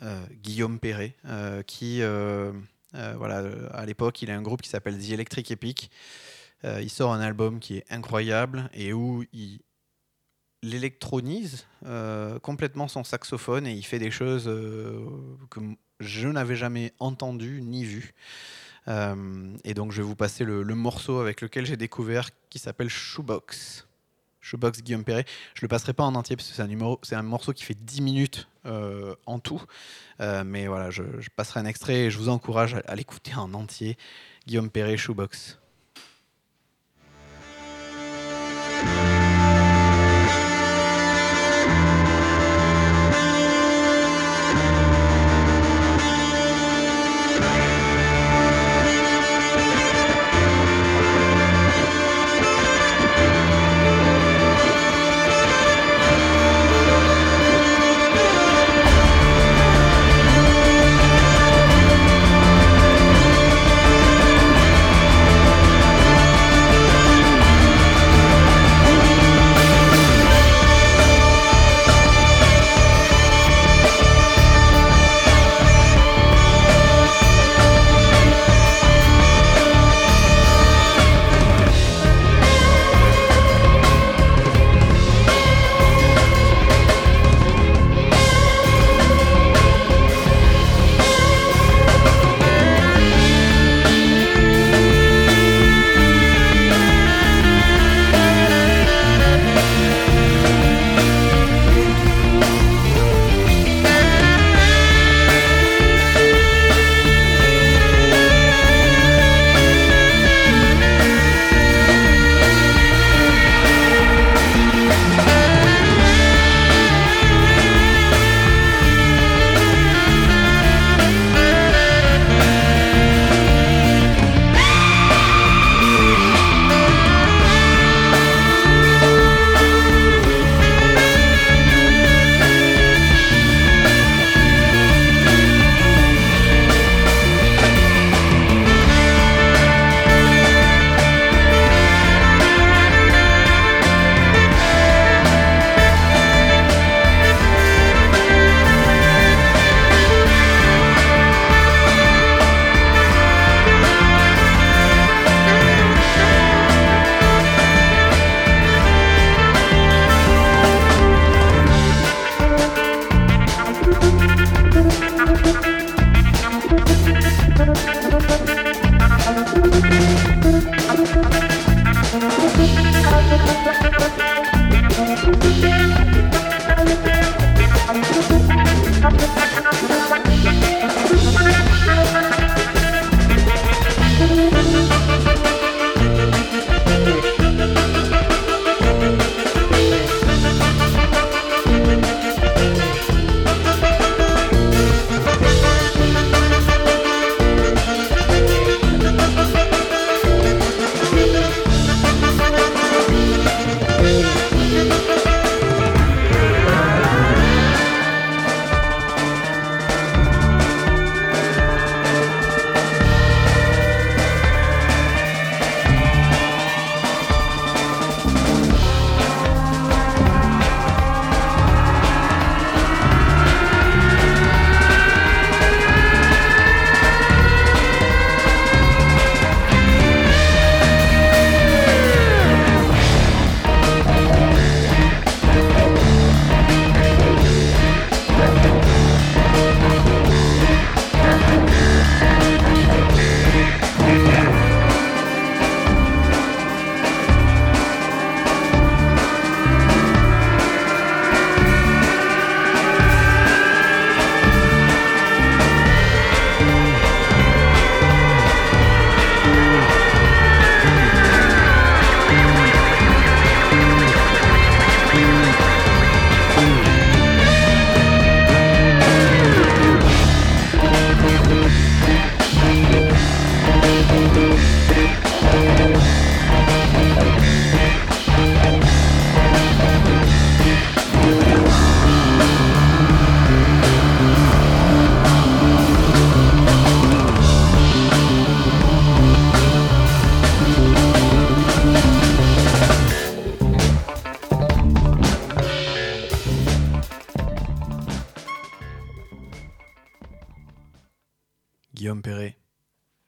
[0.42, 1.16] Guillaume Perret,
[1.66, 2.00] qui,
[2.92, 5.90] voilà, à l'époque, il a un groupe qui s'appelle The Electric Epic.
[6.64, 9.60] Euh, il sort un album qui est incroyable et où il
[10.62, 15.06] l'électronise euh, complètement son saxophone et il fait des choses euh,
[15.50, 15.60] que
[16.00, 18.14] je n'avais jamais entendues ni vues.
[19.64, 23.88] Et donc je vais vous passer le, morceau avec lequel j'ai découvert qui s'appelle Shoebox.
[24.40, 25.24] Shoebox Guillaume Perret.
[25.54, 28.48] Je le passerai pas en entier parce que c'est un, morceau qui fait 10 minutes
[28.64, 29.60] en tout.
[30.20, 33.52] Mais voilà, je, je passerai un extrait et je vous encourage à, à l'écouter en
[33.54, 33.98] entier.
[34.46, 35.58] Guillaume Perret, Shoebox.
[38.86, 39.15] Perret,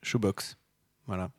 [0.09, 0.57] Shoebox.
[1.07, 1.31] Voilà.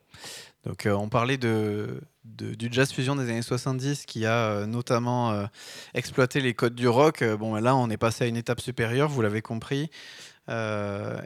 [0.66, 5.46] Donc euh, on parlait du jazz fusion des années 70 qui a euh, notamment euh,
[5.94, 7.24] exploité les codes du rock.
[7.24, 9.90] Bon, là, on est passé à une étape supérieure, vous l'avez compris.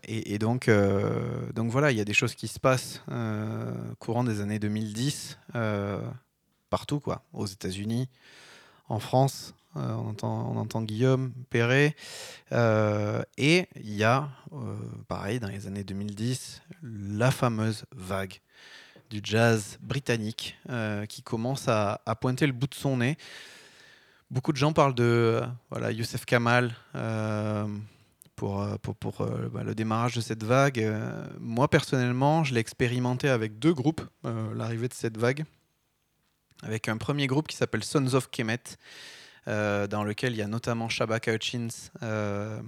[0.05, 3.01] Et, donc, voilà, il y a des choses qui se passent
[3.99, 6.01] courant des années 2010 euh,
[6.69, 8.09] partout, quoi, aux États-Unis,
[8.89, 9.55] en France.
[9.75, 11.95] on, entend, on entend Guillaume Perret.
[12.51, 14.27] et il y a,
[15.07, 18.39] pareil, dans les années 2010, la fameuse vague
[19.09, 23.17] du jazz britannique euh, qui commence à, pointer le bout de son nez.
[24.31, 27.67] Beaucoup de gens parlent de euh, voilà, Youssef Kamal euh,
[28.35, 30.79] pour, euh, pour, pour, euh, bah, le démarrage de cette vague.
[30.79, 35.45] Euh, moi, personnellement, je l'ai expérimenté avec deux groupes, euh, l'arrivée de cette vague.
[36.63, 38.63] Avec un premier groupe qui s'appelle Sons of Kemet,
[39.47, 41.67] euh, dans lequel il y a notamment Shabaka Hutchins
[42.01, 42.59] euh,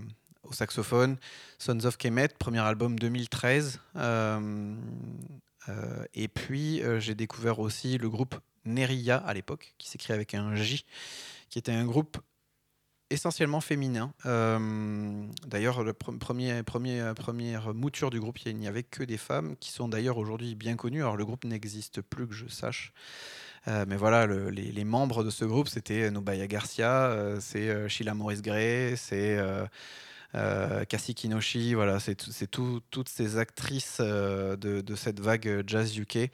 [0.43, 1.17] au saxophone.
[1.57, 3.79] Sons of Kemet, premier album 2013.
[3.95, 4.75] Euh,
[5.69, 10.33] euh, et puis, euh, j'ai découvert aussi le groupe Neria à l'époque, qui s'écrit avec
[10.33, 10.85] un J,
[11.49, 12.17] qui était un groupe
[13.11, 14.13] essentiellement féminin.
[14.23, 19.55] D'ailleurs, le pre- premier, premier, première mouture du groupe, il n'y avait que des femmes,
[19.57, 21.01] qui sont d'ailleurs aujourd'hui bien connues.
[21.01, 22.91] Alors, le groupe n'existe plus, que je sache.
[23.67, 28.97] Mais voilà, le- les, membres de ce groupe, c'était Nobaya Garcia, c'est Sheila Maurice Gray,
[28.97, 29.37] c'est
[30.35, 35.97] euh, Cassie Kinoshi, voilà, c'est tout- toutes ces actrices euh, de, cette vague euh, jazz
[35.97, 36.29] UK.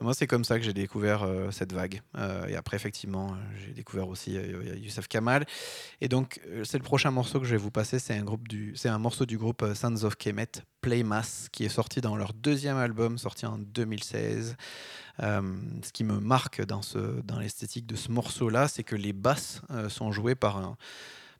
[0.00, 2.00] Moi, c'est comme ça que j'ai découvert euh, cette vague.
[2.48, 5.46] Et après, effectivement, j'ai découvert aussi Youssef Kamal.
[6.00, 7.98] Et donc, c'est le prochain morceau que je vais vous passer.
[7.98, 8.14] C'est
[8.88, 10.50] un, morceau du groupe Sons of Kemet,
[10.80, 14.56] Play Mass, qui est sorti dans leur deuxième album, sorti en 2016.
[15.22, 15.42] Euh,
[15.82, 16.80] ce qui me marque dans,
[17.24, 20.76] dans l'esthétique de ce morceau-là, c'est que les basses sont jouées par un,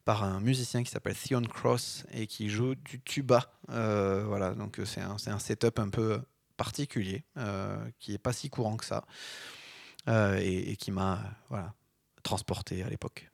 [0.05, 3.53] par un musicien qui s'appelle Theon Cross et qui joue du tuba.
[3.71, 6.21] Euh, voilà, donc euh, c'est un, un setup un peu
[6.57, 9.05] particulier, euh, qui n'est pas si courant que ça,
[10.07, 11.21] et, qui m'a
[12.23, 13.31] transporté à l'époque.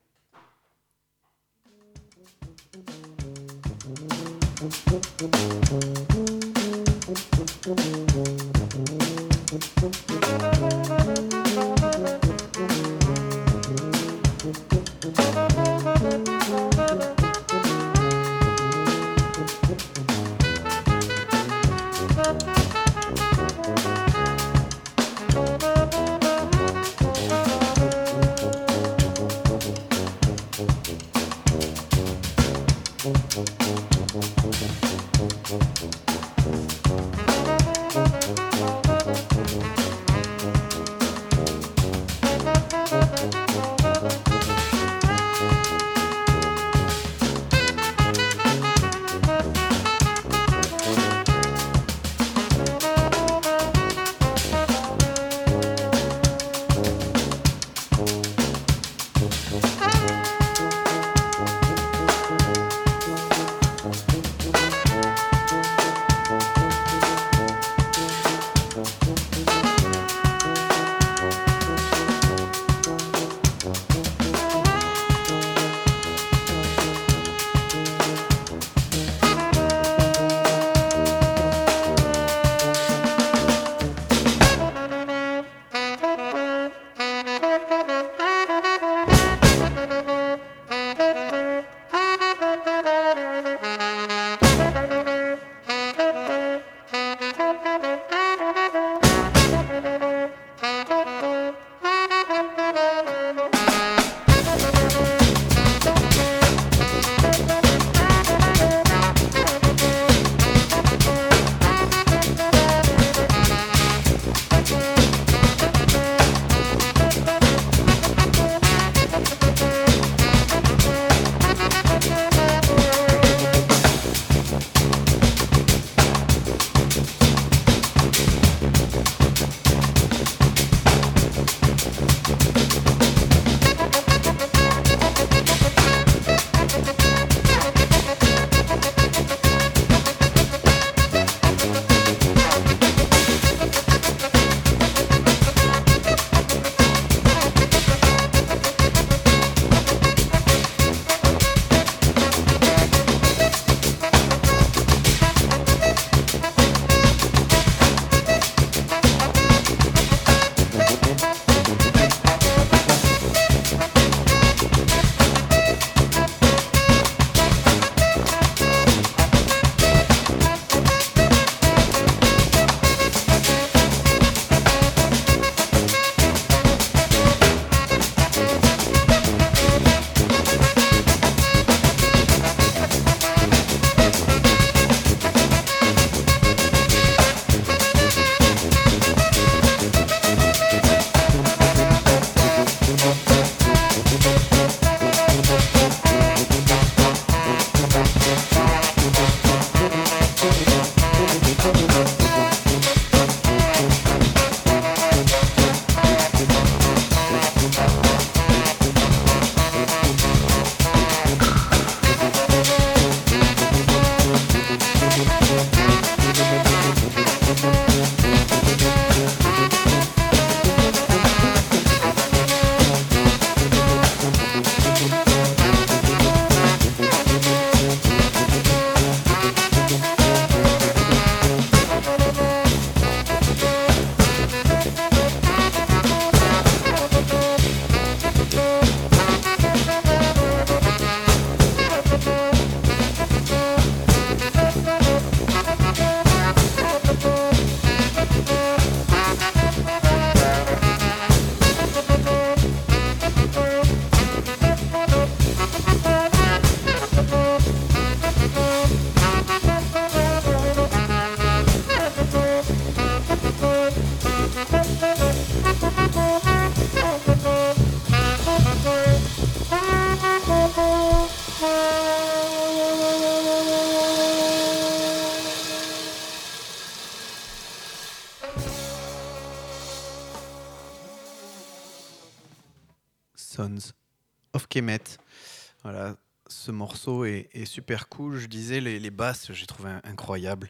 [287.01, 288.37] Morceau est, super cool.
[288.37, 290.69] Je disais, les, basses, j'ai trouvé incroyables.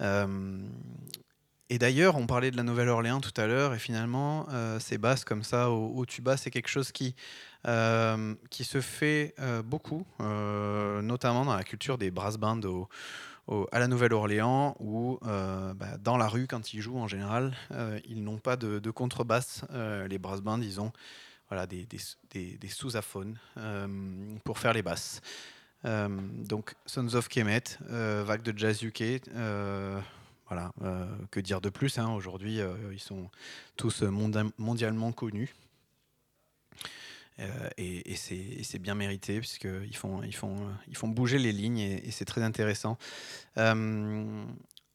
[0.00, 0.58] Euh,
[1.68, 5.24] et d'ailleurs, on parlait de la Nouvelle-Orléans tout à l'heure, et finalement, euh, ces basses
[5.24, 7.14] comme ça au, au tuba, c'est quelque chose qui,
[7.66, 9.34] euh, qui se fait
[9.64, 12.60] beaucoup, notamment dans la culture des brass bands
[13.72, 17.54] à la Nouvelle-Orléans, où bah, dans la rue, quand ils jouent en général,
[18.06, 19.64] ils n'ont pas de, de contrebasse.
[20.08, 20.92] Les brass bands, ils ont
[21.50, 23.36] voilà, des, des, sous-aphones
[24.44, 25.20] pour faire les basses.
[25.84, 29.02] Euh, donc, Sons of Kemet, euh, vague de jazz UK.
[29.34, 30.00] euh,
[30.48, 30.72] voilà,
[31.30, 32.60] que dire de plus hein, Aujourd'hui,
[32.90, 33.28] ils sont
[33.76, 35.54] tous mondia- mondialement connus.
[37.76, 42.42] Et c'est bien mérité, puisqu'ils font, ils font, bouger les lignes et, et c'est très
[42.42, 42.96] intéressant.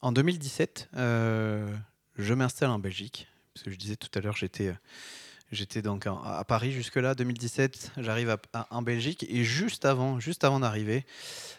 [0.03, 1.73] En 2017, euh,
[2.17, 4.73] je m'installe en Belgique, parce que je disais tout à l'heure, j'étais.
[5.53, 8.35] J'étais donc à Paris jusque-là, 2017, j'arrive
[8.71, 11.05] en Belgique et juste avant, juste avant d'arriver,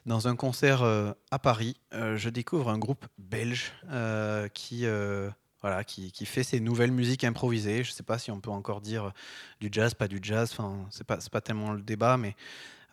[0.05, 4.85] dans un concert euh, à Paris, euh, je découvre un groupe belge euh, qui,
[5.61, 7.85] voilà, qui, fait ses nouvelles musiques improvisées.
[7.85, 9.13] Je ne sais pas si on peut encore dire
[9.61, 12.35] du jazz, pas du jazz, enfin, c'est pas, c'est pas tellement le débat, mais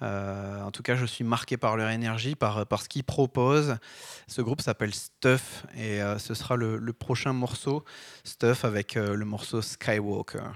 [0.02, 3.78] en tout cas, je suis marqué par leur énergie, par, par ce qu'ils proposent.
[4.28, 7.86] Ce groupe s'appelle Stuff et ce sera le, prochain morceau,
[8.24, 10.52] Stuff, avec le morceau Skywalker.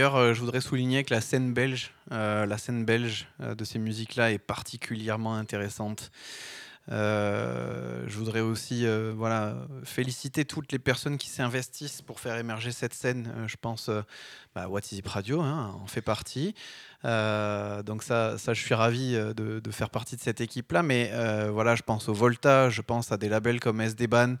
[0.00, 3.64] D'ailleurs, euh, je voudrais souligner que la scène belge, euh, la scène belge euh, de
[3.64, 6.10] ces musiques-là est particulièrement intéressante.
[6.88, 13.30] Je voudrais aussi voilà, féliciter toutes les personnes qui s'investissent pour faire émerger cette scène.
[13.46, 13.90] Je pense
[14.54, 16.54] bah, What is It Radio hein, en fait partie.
[17.04, 20.82] Donc ça, ça, je suis ravi de, de faire partie de cette équipe-là.
[20.82, 21.12] Mais
[21.50, 24.36] voilà, je pense au Volta, je pense à des labels comme SD-Ban,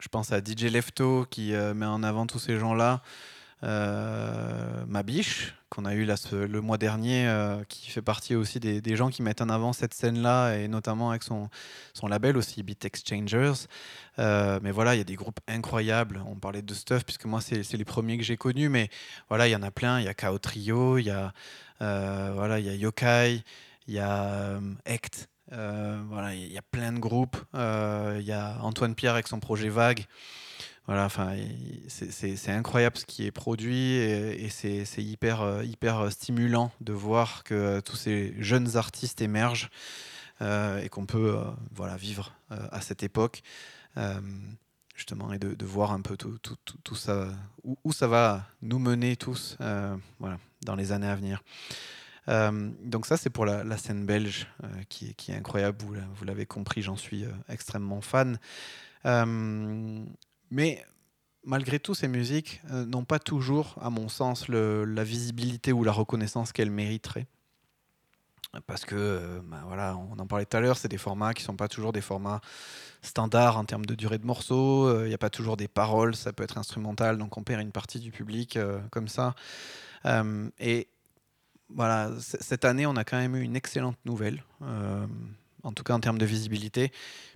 [0.00, 3.02] je pense à DJ Lefto qui met en avant tous ces gens-là.
[3.62, 9.10] Euh, Mabiche, qu'on a eu le mois dernier, euh, qui fait partie aussi des, gens
[9.10, 11.48] qui mettent en avant cette scène-là, et notamment avec son,
[11.94, 13.66] son label aussi, Beat Exchangers.
[14.18, 16.22] Euh, mais voilà, il y a des groupes incroyables.
[16.26, 18.88] On parlait de Stuff, puisque moi, c'est les premiers que j'ai connus, mais
[19.28, 20.00] voilà, il y en a plein.
[20.00, 21.32] Il y a Kao Trio, il y a,
[21.82, 23.42] euh, voilà, il y a Yokai,
[23.86, 24.60] il y a.
[25.52, 27.36] Euh, voilà, il y a plein de groupes.
[27.54, 30.06] Il y a Antoine Pierre avec son projet Vague.
[30.86, 31.08] Voilà,
[31.88, 37.44] c'est- incroyable ce qui est produit et, c'est hyper, euh, hyper euh, stimulant de voir
[37.44, 39.70] que euh, tous ces jeunes artistes émergent
[40.40, 41.36] et qu'on peut
[41.70, 43.42] voilà, vivre à cette époque.
[44.96, 47.28] justement, et de, voir un peu tout, ça,
[47.62, 49.58] où, ça va nous mener tous
[50.18, 51.42] voilà, dans les années à venir.
[52.26, 54.46] Donc ça, c'est pour la, scène belge
[54.88, 55.76] qui, est- incroyable.
[55.84, 58.38] Vous, l'a- vous l'avez compris, j'en suis extrêmement fan.
[60.50, 60.84] Euh, mais
[61.44, 65.92] malgré tout, ces musiques euh, n'ont pas toujours, à mon sens, la visibilité ou la
[65.92, 67.26] reconnaissance qu'elles mériteraient.
[68.66, 71.42] Parce que, euh, bah, voilà, on en parlait tout à l'heure, c'est des formats qui
[71.42, 72.40] ne sont pas toujours des formats
[73.00, 74.88] standards en termes de durée de morceaux.
[74.88, 77.62] euh, Il n'y a pas toujours des paroles, ça peut être instrumental, donc on perd
[77.62, 79.36] une partie du public euh, comme ça.
[80.04, 80.88] Euh, et
[81.68, 85.06] voilà, cette année, on a quand même eu une excellente nouvelle, euh,
[85.62, 86.90] en tout cas en termes de visibilité,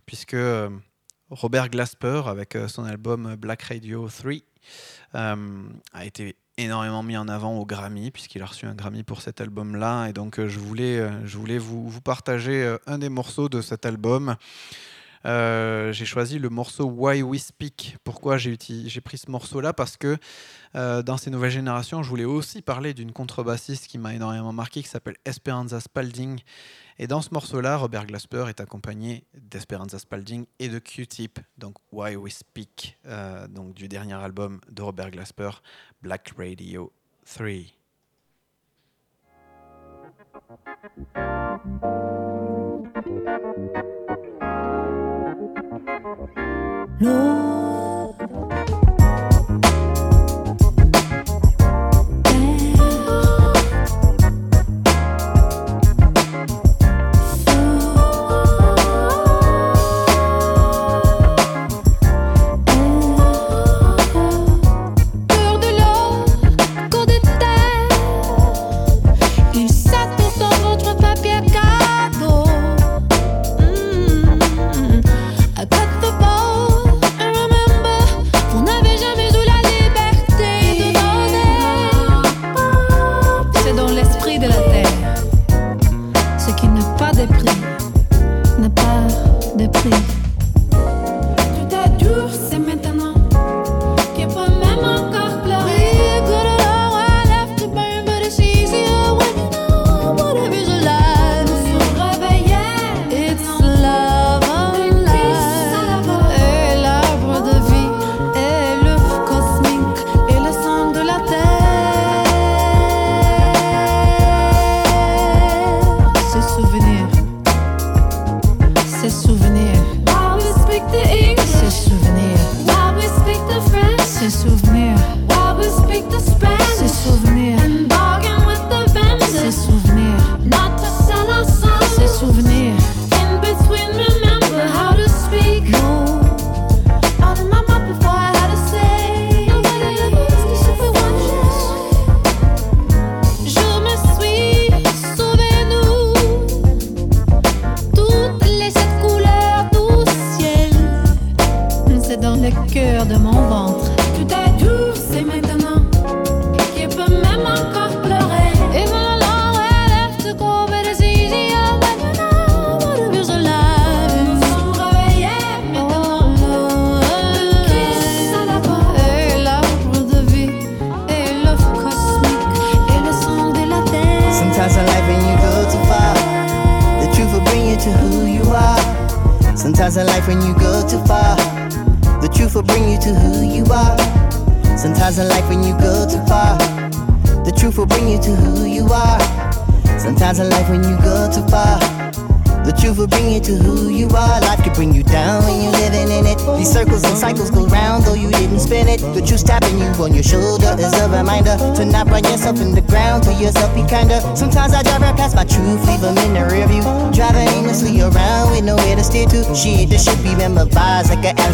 [0.07, 0.69] puisque euh,
[1.31, 4.33] Robert Glasper, avec euh, son album Black Radio 3,
[5.15, 9.23] euh, a été énormément mis en avant au Grammy, puisqu'il a reçu un Grammy pour
[9.23, 10.09] cet album-là.
[10.09, 14.37] Et donc, euh, je voulais, je voulais vous, partager un des morceaux de cet album.
[15.25, 17.97] J'ai choisi le morceau Why We Speak.
[18.05, 19.73] Pourquoi j'ai j'ai pris ce morceau-là?
[19.73, 20.19] Parce que
[20.75, 24.89] dans ces nouvelles générations, je voulais aussi parler d'une contrebassiste qui m'a énormément marqué, qui
[24.89, 26.41] s'appelle Esperanza Spalding.
[26.99, 32.15] Et dans ce morceau-là, Robert Glasper est accompagné d'Esperanza Spalding et de Q-Tip, donc Why
[32.15, 35.51] We Speak, euh, donc du dernier album de Robert Glasper,
[36.03, 36.93] Black Radio
[37.27, 37.47] 3.
[47.01, 47.54] Cours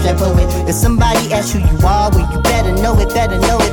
[0.00, 0.68] abstract poet.
[0.68, 3.69] If somebody asks who you are, well, you better know it, better know it,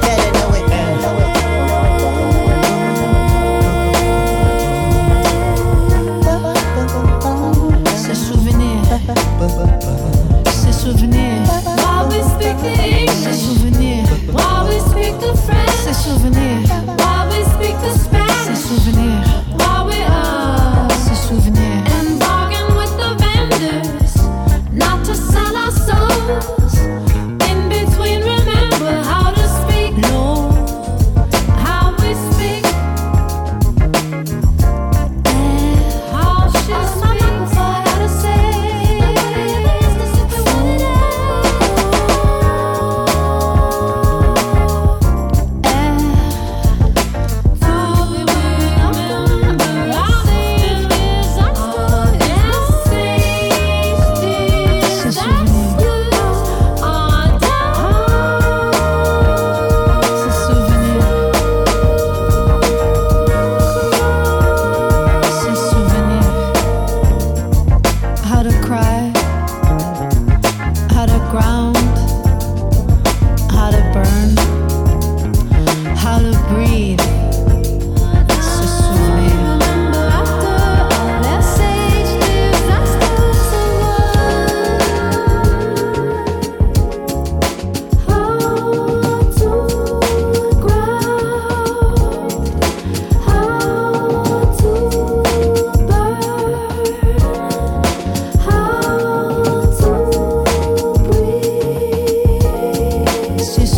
[103.48, 103.77] Se souvenir.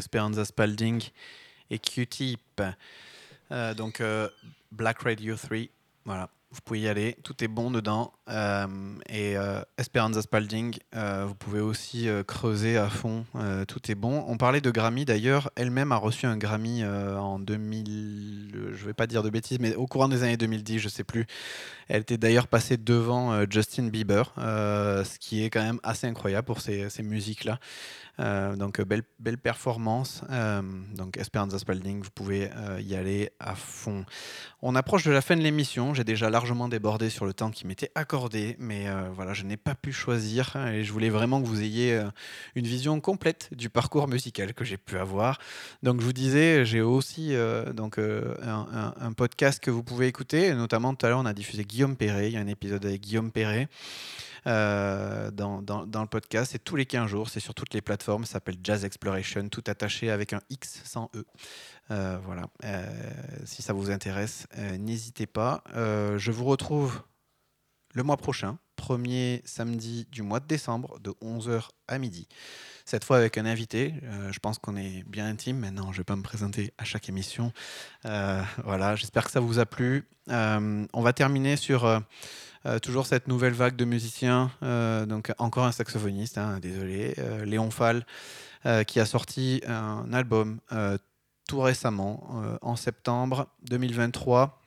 [0.00, 1.02] Esperanza Spalding
[1.70, 2.62] et Q-Tip.
[3.52, 4.28] Euh, donc euh,
[4.72, 5.58] Black Radio 3,
[6.04, 8.12] voilà, vous pouvez y aller, tout est bon dedans.
[8.28, 8.66] Euh,
[9.08, 9.34] et
[9.76, 13.26] Esperanza Spalding, vous pouvez aussi creuser à fond,
[13.68, 14.24] tout est bon.
[14.26, 18.94] On parlait de Grammy d'ailleurs, elle-même a reçu un Grammy en 2000, euh, je vais
[18.94, 21.26] pas dire de bêtises, mais au courant des années 2010, je sais plus.
[21.88, 26.60] Elle était d'ailleurs passée devant Justin Bieber, ce qui est quand même assez incroyable pour
[26.60, 27.58] ces musiques-là.
[28.20, 30.22] Euh, donc euh, belle, performance.
[30.30, 30.60] Euh,
[30.94, 34.04] donc Esperanza Spalding, vous pouvez y aller à fond.
[34.62, 35.94] On approche de la fin de l'émission.
[35.94, 39.74] J'ai déjà largement débordé sur le temps qui m'était accordé, mais voilà, je n'ai pas
[39.74, 42.00] pu choisir et je voulais vraiment que vous ayez
[42.54, 45.38] une vision complète du parcours musical que j'ai pu avoir.
[45.82, 47.32] Donc je vous disais, j'ai aussi
[47.74, 50.54] donc un, un- un podcast que vous pouvez écouter.
[50.54, 52.28] Notamment tout à l'heure, on a diffusé Guillaume Perret.
[52.28, 53.68] Il y a un épisode avec Guillaume Perret.
[54.46, 56.52] Euh, dans, le podcast.
[56.52, 58.24] C'est tous les 15 jours, c'est sur toutes les plateformes.
[58.24, 61.24] Ça s'appelle Jazz Exploration, tout attaché avec un X sans E.
[61.90, 62.48] Euh, voilà.
[62.64, 62.86] Euh,
[63.44, 64.46] si ça vous intéresse,
[64.78, 65.62] n'hésitez pas.
[65.74, 67.02] Je vous retrouve
[67.94, 72.28] le mois prochain, premier samedi du mois de décembre, de 11h à midi.
[72.84, 73.94] cette fois avec un invité.
[74.30, 75.92] Je pense qu'on est bien intime maintenant.
[75.92, 77.52] Je ne vais pas me présenter à chaque émission.
[78.04, 80.08] Voilà, j'espère que ça vous a plu.
[80.28, 82.00] On va terminer sur
[82.82, 84.50] toujours cette nouvelle vague de musiciens.
[84.62, 88.04] Euh, donc encore un saxophoniste, hein, désolé, euh, Léon Fall,
[88.66, 90.98] euh, qui a sorti un album euh,
[91.48, 94.60] tout récemment, euh, en septembre 2023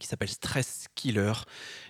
[0.00, 1.32] qui s'appelle Stress Killer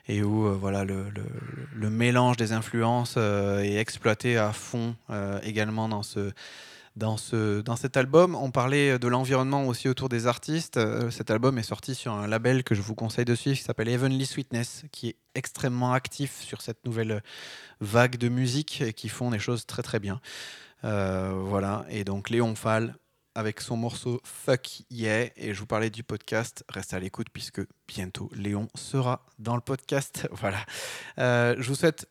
[0.09, 5.89] et où euh, voilà le, mélange des influences euh, est exploité à fond euh, également
[5.89, 6.33] dans ce
[7.01, 8.37] dans, ce, dans cet album.
[8.37, 10.77] On parlait de l'environnement aussi autour des artistes.
[10.77, 13.65] Euh, cet album est sorti sur un label que je vous conseille de suivre qui
[13.65, 17.23] s'appelle Heavenly Sweetness, qui est extrêmement actif sur cette nouvelle
[17.81, 20.21] vague de musique et qui font des choses très très bien.
[20.85, 22.95] Euh, voilà, et donc Léon Fall
[23.35, 25.31] avec son morceau Fuck Yeah.
[25.37, 26.65] Et je vous parlais du podcast.
[26.69, 30.29] Restez à l'écoute puisque bientôt Léon sera dans le podcast.
[30.33, 30.59] Voilà.
[31.19, 32.07] Euh, je vous souhaite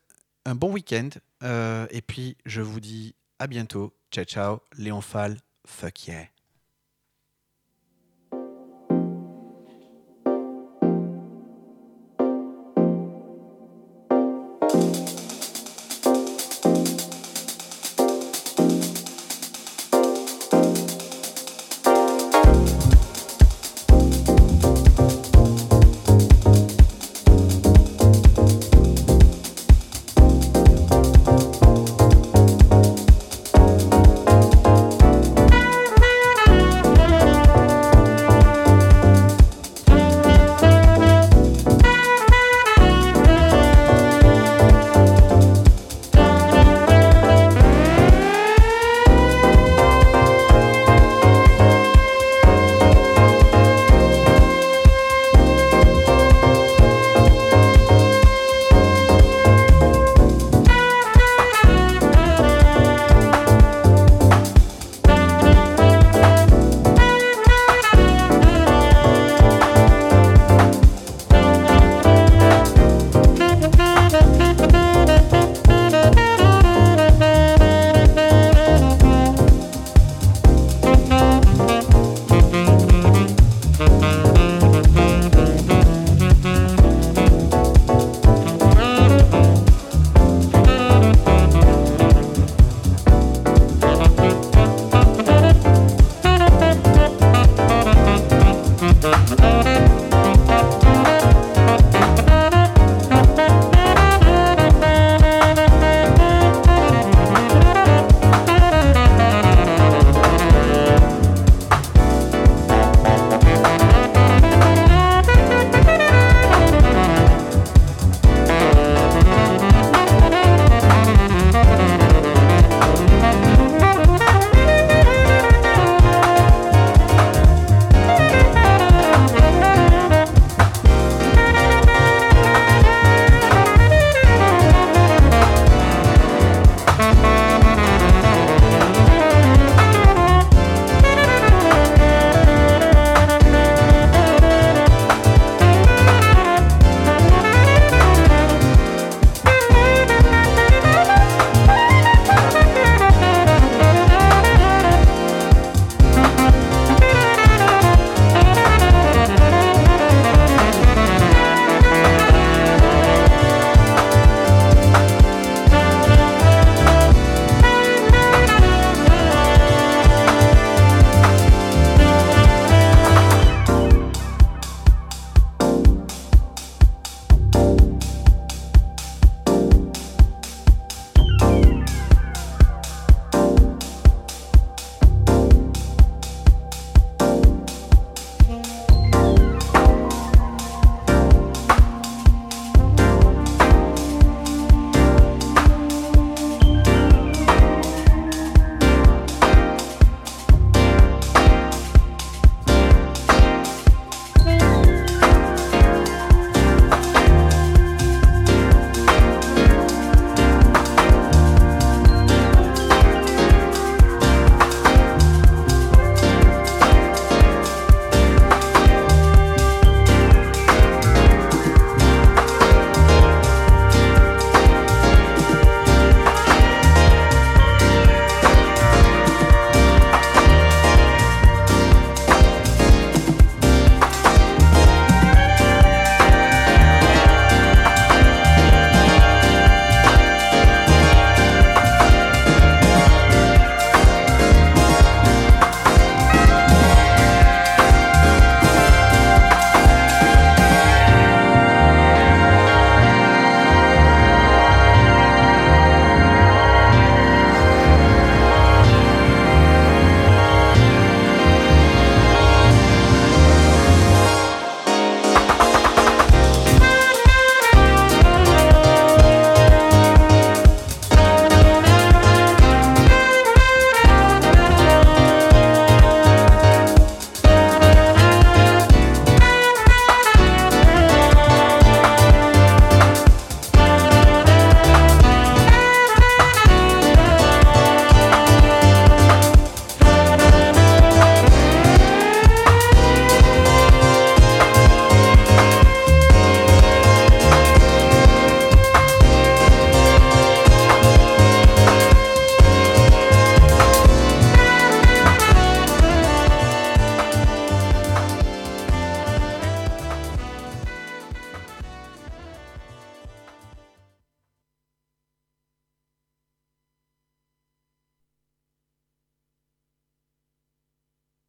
[0.46, 1.10] un bon week-end.
[1.42, 3.96] et puis je vous dis à bientôt.
[4.12, 4.60] Ciao, ciao.
[4.76, 6.39] Léon Fall, Fuck Yeah.